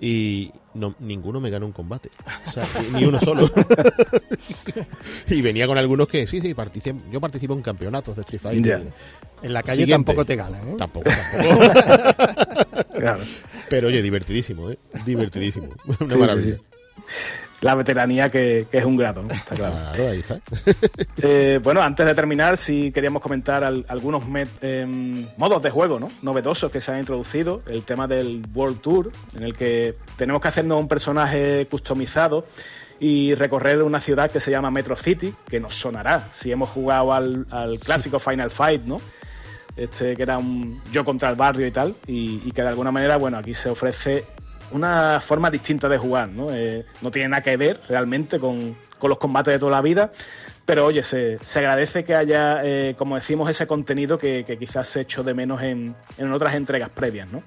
[0.00, 2.10] Y no, ninguno me ganó un combate.
[2.46, 3.48] O sea, ni uno solo.
[5.28, 6.54] y venía con algunos que, sí, sí,
[7.10, 8.92] yo participo en campeonatos de Street Fighter.
[9.42, 10.74] En la calle tampoco te ganan, ¿eh?
[10.76, 11.60] Tampoco, tampoco.
[13.70, 14.78] Pero oye, divertidísimo, ¿eh?
[15.04, 15.68] Divertidísimo.
[16.00, 16.58] Una maravilla
[17.66, 19.74] la veteranía que, es un grado, Está claro.
[19.92, 20.40] ahí está.
[21.22, 24.22] Eh, bueno, antes de terminar, sí queríamos comentar algunos
[24.60, 26.08] em, modos de juego ¿no?
[26.22, 27.62] novedosos que se han introducido.
[27.66, 32.46] El tema del World Tour, en el que tenemos que hacernos un personaje customizado
[33.00, 37.12] y recorrer una ciudad que se llama Metro City, que nos sonará si hemos jugado
[37.12, 37.46] al,
[37.82, 39.00] clásico Final Fight, ¿no?
[39.76, 42.92] Este que era un yo contra el barrio y tal, y, y que de alguna
[42.92, 44.24] manera, bueno, aquí se ofrece
[44.72, 46.52] una forma distinta de jugar, ¿no?
[46.52, 50.10] Eh, no tiene nada que ver realmente con, los combates de toda la vida,
[50.64, 55.22] pero oye, se, agradece que haya, eh, como decimos, ese contenido que, quizás se echó
[55.22, 55.94] de menos en,
[56.32, 57.42] otras entregas previas, ¿no?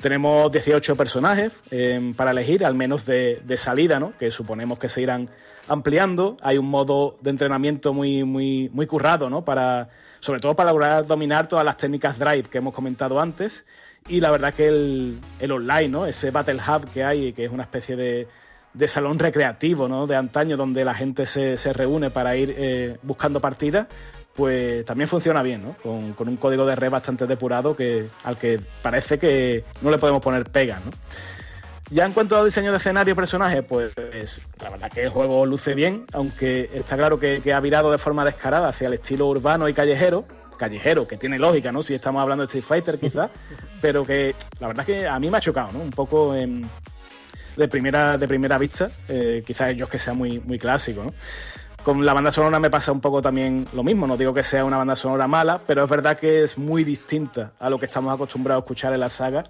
[0.00, 4.12] Tenemos 18 personajes eh, para elegir, al menos de, salida, ¿no?
[4.18, 5.28] Que suponemos que se irán
[5.66, 6.36] ampliando.
[6.42, 9.44] Hay un modo de entrenamiento muy, muy, muy currado, ¿no?
[9.44, 9.88] Para,
[10.20, 13.64] sobre todo para lograr dominar todas las técnicas drive que hemos comentado antes
[14.06, 16.06] y la verdad que el, el online, ¿no?
[16.06, 18.28] Ese Battle Hub que hay, que es una especie de,
[18.72, 20.06] de salón recreativo, ¿no?
[20.06, 23.86] De antaño, donde la gente se, se reúne para ir eh, buscando partidas,
[24.34, 25.74] pues también funciona bien, ¿no?
[25.82, 29.98] Con, con, un código de red bastante depurado que, al que parece que no le
[29.98, 30.92] podemos poner pega, ¿no?
[31.90, 33.94] Ya en cuanto a diseño de escenario y personajes, pues
[34.62, 38.26] la verdad que el juego luce bien, aunque está claro que, ha virado de forma
[38.26, 40.24] descarada hacia el estilo urbano y callejero,
[40.58, 41.82] callejero, que tiene lógica, ¿no?
[41.82, 43.30] Si estamos hablando de Street Fighter quizás,
[43.80, 45.80] pero que la verdad es que a mí me ha chocado, ¿no?
[45.80, 51.04] Un poco de primera de primera vista, eh, quizás ellos que sea muy, muy clásico,
[51.04, 51.14] ¿no?
[51.82, 54.64] Con la banda sonora me pasa un poco también lo mismo, no digo que sea
[54.64, 58.12] una banda sonora mala, pero es verdad que es muy distinta a lo que estamos
[58.12, 59.44] acostumbrados a escuchar en la saga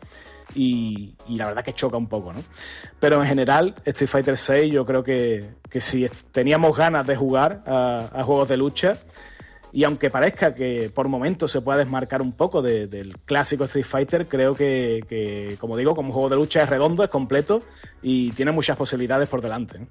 [0.54, 2.40] y, la verdad que choca un poco, ¿no?
[3.00, 5.50] Pero en general, Street Fighter VI yo creo que,
[5.80, 8.98] si teníamos ganas de jugar a, juegos de lucha,
[9.78, 14.26] y aunque parezca que por momentos se pueda desmarcar un poco del clásico Street Fighter,
[14.26, 17.62] creo que, como digo, como juego de lucha es redondo, es completo
[18.02, 19.86] y tiene muchas posibilidades por delante.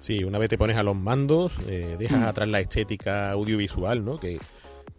[0.00, 2.24] Sí, una vez te pones a los mandos, eh, dejas mm.
[2.24, 4.18] atrás la estética audiovisual, ¿no?
[4.18, 4.38] Que,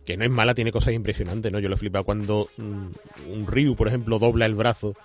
[0.03, 1.59] que no es mala, tiene cosas impresionantes, ¿no?
[1.59, 2.88] Yo lo he flipado cuando mm,
[3.34, 4.95] un Ryu, por ejemplo, dobla el brazo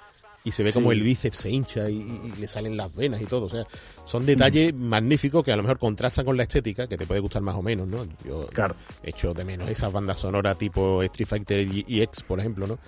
[0.48, 3.44] y se ve como el bíceps se hincha y, le salen las venas y todo.
[3.44, 3.64] O sea,
[4.08, 7.42] son detalles magníficos que a lo mejor contrastan con la estética, que te puede gustar
[7.42, 8.06] más o menos, ¿no?
[8.24, 8.74] Yo claro.
[9.02, 12.78] echo de menos esas bandas sonoras tipo Street Fighter y X, por ejemplo, ¿no?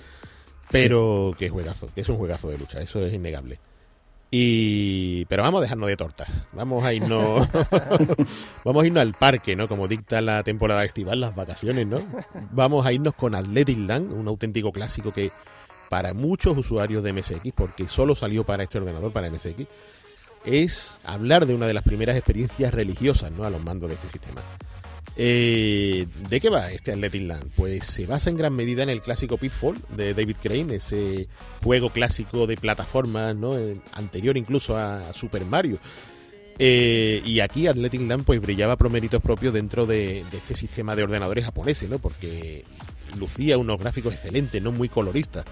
[0.70, 3.58] Pero que juegazo, que es un juegazo de lucha, eso es innegable.
[4.30, 6.28] Y pero vamos a dejarnos de tortas.
[6.52, 7.48] Vamos a irnos
[8.64, 9.66] vamos a irnos al parque, ¿no?
[9.66, 12.02] Como dicta la temporada estival, las vacaciones, ¿no?
[12.52, 15.32] Vamos a irnos con Athletic Land, un auténtico clásico que
[15.88, 19.66] para muchos usuarios de MSX, porque solo salió para este ordenador, para MSX,
[20.44, 23.44] es hablar de una de las primeras experiencias religiosas, ¿no?
[23.44, 24.40] A los mandos de este sistema.
[25.16, 27.50] Eh, ¿De qué va este Athletic Land?
[27.56, 31.28] Pues se basa en gran medida en el clásico Pitfall de David Crane, ese
[31.62, 33.58] juego clásico de plataformas, ¿no?
[33.58, 35.78] Eh, anterior incluso a Super Mario.
[36.62, 41.02] Eh, y aquí Athletic Land pues brillaba por méritos propios dentro de, este sistema de
[41.02, 41.98] ordenadores japoneses, ¿no?
[41.98, 42.64] Porque
[43.18, 45.44] lucía unos gráficos excelentes, no muy coloristas.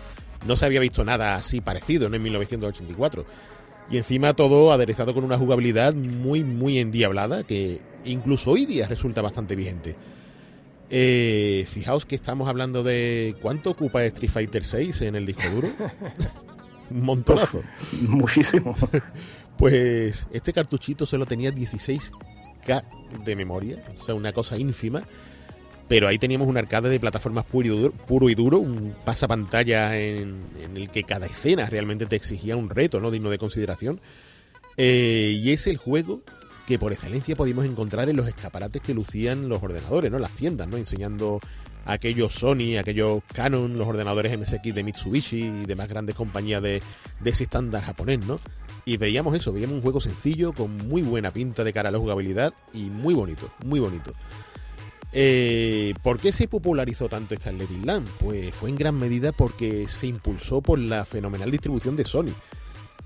[0.47, 3.25] No se había visto nada así parecido en 1984.
[3.91, 9.23] Y encima todo aderezado con una jugabilidad muy, muy endiablada que incluso hoy día resulta
[9.23, 9.97] bastante vigente.
[10.91, 15.73] Eh, fijaos que estamos hablando de cuánto ocupa Street Fighter 6 en el disco duro.
[16.91, 17.63] Un montonazo.
[18.03, 18.75] muchísimo.
[19.59, 22.85] Pues este cartuchito solo tenía 16K
[23.25, 25.03] de memoria, o sea, una cosa ínfima.
[25.89, 30.91] Pero ahí teníamos un arcade de plataformas puro y duro, un pasapantalla en, en el
[30.91, 34.01] que cada escena realmente te exigía un reto no digno de consideración.
[34.77, 36.21] Eh, y es el juego
[36.67, 40.19] que por excelencia podíamos encontrar en los escaparates que lucían los ordenadores, ¿no?
[40.19, 40.77] Las tiendas, ¿no?
[40.77, 41.41] Enseñando
[41.87, 46.83] aquellos Sony, aquellos Canon, los ordenadores MSX de Mitsubishi y demás grandes compañías de,
[47.21, 48.39] de ese estándar japonés, ¿no?
[48.85, 51.99] Y veíamos eso, veíamos un juego sencillo, con muy buena pinta de cara a la
[51.99, 54.13] jugabilidad y muy bonito, muy bonito.
[55.13, 58.09] Eh, ¿Por qué se popularizó tanto esta Athletic Land?
[58.19, 62.33] Pues fue en gran medida porque se impulsó por la fenomenal distribución de Sony,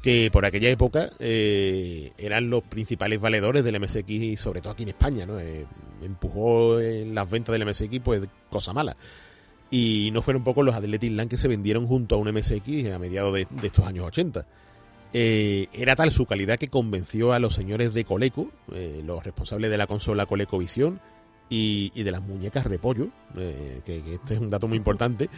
[0.03, 4.90] que por aquella época eh, eran los principales valedores del MSX, sobre todo aquí en
[4.90, 5.38] España, ¿no?
[5.38, 5.66] Eh,
[6.03, 8.96] empujó en las ventas del MSX, pues cosa mala.
[9.70, 12.98] Y no fueron pocos los Athletic Land que se vendieron junto a un MSX a
[12.98, 14.44] mediados de, estos años 80.
[15.14, 18.50] era tal su calidad que convenció a los señores de Coleco,
[19.05, 21.00] los responsables de la consola ColecoVision,
[21.53, 25.28] y, de las muñecas repollo, eh, que, este es un dato muy importante,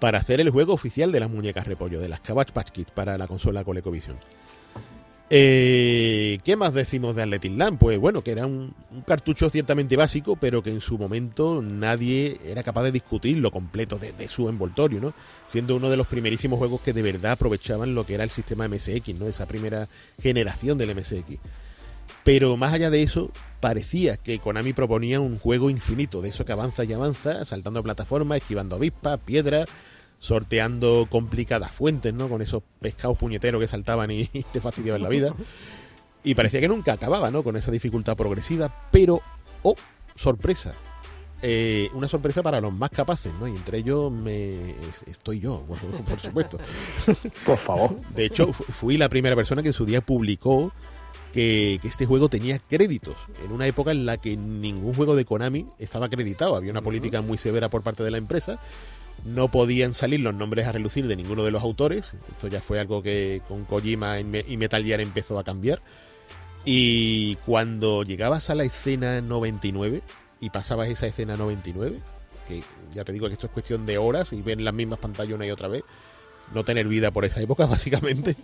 [0.00, 3.18] para hacer el juego oficial de las muñecas repollo, de las Cabbage Patch Kids para
[3.18, 4.16] la consola ColecoVision.
[5.30, 7.78] Eh, ¿Qué más decimos de Athletic Land?
[7.78, 8.74] Pues bueno, que era un,
[9.06, 13.98] cartucho ciertamente básico, pero que en su momento nadie era capaz de discutir lo completo
[13.98, 15.12] de, de, su envoltorio, ¿no?
[15.46, 18.68] Siendo uno de los primerísimos juegos que de verdad aprovechaban lo que era el sistema
[18.68, 19.26] MSX, ¿no?
[19.26, 19.86] Esa primera
[20.18, 21.38] generación del MSX.
[22.28, 26.52] Pero más allá de eso, parecía que Konami proponía un juego infinito, de eso que
[26.52, 29.64] avanza y avanza, saltando plataformas, esquivando avispas, piedras,
[30.18, 32.28] sorteando complicadas fuentes, ¿no?
[32.28, 35.32] Con esos pescados puñeteros que saltaban y, te fastidiaban la vida.
[36.22, 37.42] Y parecía que nunca acababa, ¿no?
[37.42, 39.22] Con esa dificultad progresiva, pero,
[39.62, 39.76] oh,
[40.14, 40.74] sorpresa.
[41.40, 43.48] Eh, una sorpresa para los más capaces, ¿no?
[43.48, 44.74] Y entre ellos me
[45.06, 45.64] estoy yo,
[46.06, 46.58] por supuesto.
[47.46, 47.98] Por favor.
[48.14, 50.74] De hecho, fui la primera persona que en su día publicó
[51.32, 55.66] que, este juego tenía créditos, en una época en la que ningún juego de Konami
[55.78, 58.58] estaba acreditado, había una política muy severa por parte de la empresa,
[59.24, 62.80] no podían salir los nombres a relucir de ninguno de los autores, esto ya fue
[62.80, 65.82] algo que con Kojima y Metal Gear empezó a cambiar,
[66.64, 70.02] y cuando llegabas a la escena 99
[70.40, 71.98] y pasabas esa escena 99,
[72.46, 72.62] que
[72.92, 75.46] ya te digo que esto es cuestión de horas y ven las mismas pantallas una
[75.46, 75.84] y otra vez,
[76.54, 78.36] no tener vida por esa época, básicamente.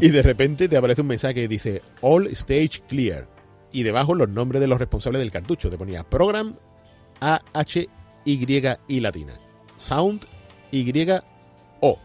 [0.00, 3.28] y de repente te aparece un mensaje que dice All Stage Clear.
[3.72, 5.68] Y debajo los nombres de los responsables del cartucho.
[5.68, 6.54] Te ponía Program
[7.20, 7.88] A, H,
[8.24, 9.34] Y y latina.
[9.76, 10.26] Sound
[10.70, 11.06] Y,
[11.80, 11.98] O.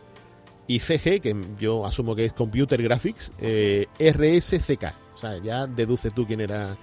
[0.68, 4.94] y CG, que yo asumo que es Computer Graphics, eh, RSCK.
[5.14, 6.76] O sea, ya deduces tú quién era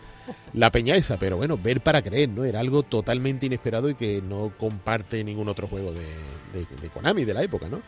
[0.52, 2.44] la peña esa, pero bueno, ver para creer, ¿no?
[2.44, 6.06] Era algo totalmente inesperado y que no comparte ningún otro juego de,
[6.52, 7.80] de Konami de la época, ¿no?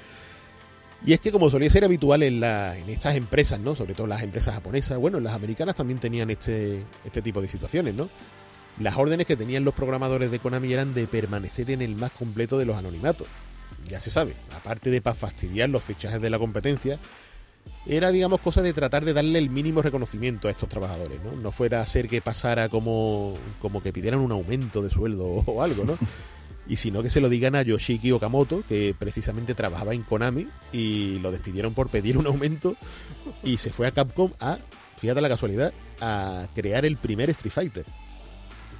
[1.05, 3.75] Y es que como solía ser habitual en, la, en estas empresas, ¿no?
[3.77, 7.95] Sobre todo las empresas japonesas, bueno, las americanas también tenían este, este tipo de situaciones,
[7.95, 8.09] ¿no?
[8.81, 12.59] Las órdenes que tenían los programadores de Konami eran de permanecer en el más completo
[12.59, 13.27] de los anonimatos.
[13.89, 16.99] Ya se sabe, aparte de para fastidiar los fichajes de la competencia,
[17.87, 21.33] era, digamos, cosa de tratar de darle el mínimo reconocimiento a estos trabajadores, ¿no?
[21.33, 25.63] No fuera a ser que pasara como, como que pidieran un aumento de sueldo o
[25.63, 25.97] algo, ¿no?
[26.69, 31.19] y sino que se lo digan a Yoshiki Okamoto, que precisamente trabajaba en Konami y
[31.21, 32.77] lo despidieron por pedir un aumento
[33.43, 34.59] y se fue a Capcom a,
[34.99, 37.87] fíjate la casualidad, a crear el primer Street Fighter.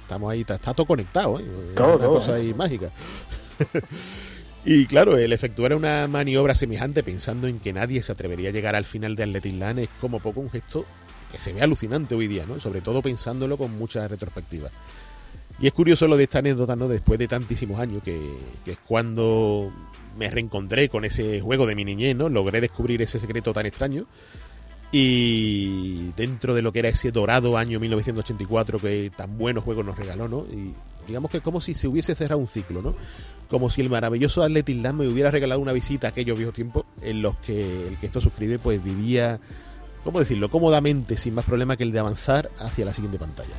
[0.03, 1.45] Estamos ahí, está, todo conectado, ¿eh?
[1.75, 2.41] Todo, una cosa ¿eh?
[2.41, 2.91] ahí mágica.
[4.65, 8.75] y claro, el efectuar una maniobra semejante pensando en que nadie se atrevería a llegar
[8.75, 10.85] al final de Athletic Land es como poco un gesto
[11.31, 12.59] que se ve alucinante hoy día, ¿no?
[12.59, 14.69] Sobre todo pensándolo con mucha retrospectiva.
[15.61, 16.87] Y es curioso lo de esta anécdota, ¿no?
[16.87, 18.17] Después de tantísimos años, que,
[18.65, 19.71] es cuando
[20.17, 22.29] me reencontré con ese juego de mi niñez, ¿no?
[22.29, 24.05] Logré descubrir ese secreto tan extraño.
[24.91, 29.97] Y dentro de lo que era ese dorado año 1984 que tan buenos juegos nos
[29.97, 30.45] regaló, ¿no?
[30.51, 30.73] Y
[31.05, 32.95] digamos que es como si se hubiese cerrado un ciclo, ¿no?
[33.49, 36.85] Como si el maravilloso Athletic Land me hubiera regalado una visita a aquellos viejos tiempos
[37.01, 39.39] en los que el que esto suscribe pues vivía,
[40.03, 43.55] ¿cómo decirlo?, cómodamente, sin más problema que el de avanzar hacia la siguiente pantalla.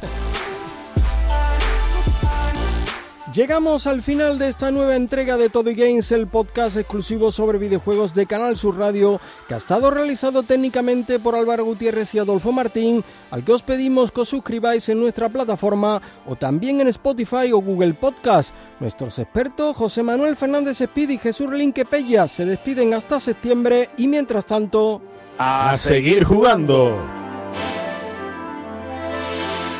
[3.34, 8.12] Llegamos al final de esta nueva entrega de Todo Games, el podcast exclusivo sobre videojuegos
[8.12, 13.04] de Canal Sur Radio, que ha estado realizado técnicamente por Álvaro Gutiérrez y Adolfo Martín,
[13.30, 17.58] al que os pedimos que os suscribáis en nuestra plataforma o también en Spotify o
[17.58, 18.52] Google Podcast.
[18.80, 24.08] Nuestros expertos José Manuel Fernández Espíritu y Jesús Relinque Pella se despiden hasta septiembre y
[24.08, 25.02] mientras tanto...
[25.38, 26.98] ¡A seguir jugando!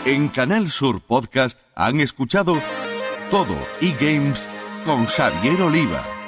[0.04, 2.54] En Canal Sur Podcast han escuchado
[3.30, 4.44] todo eGames
[4.84, 6.19] con Javier Oliva.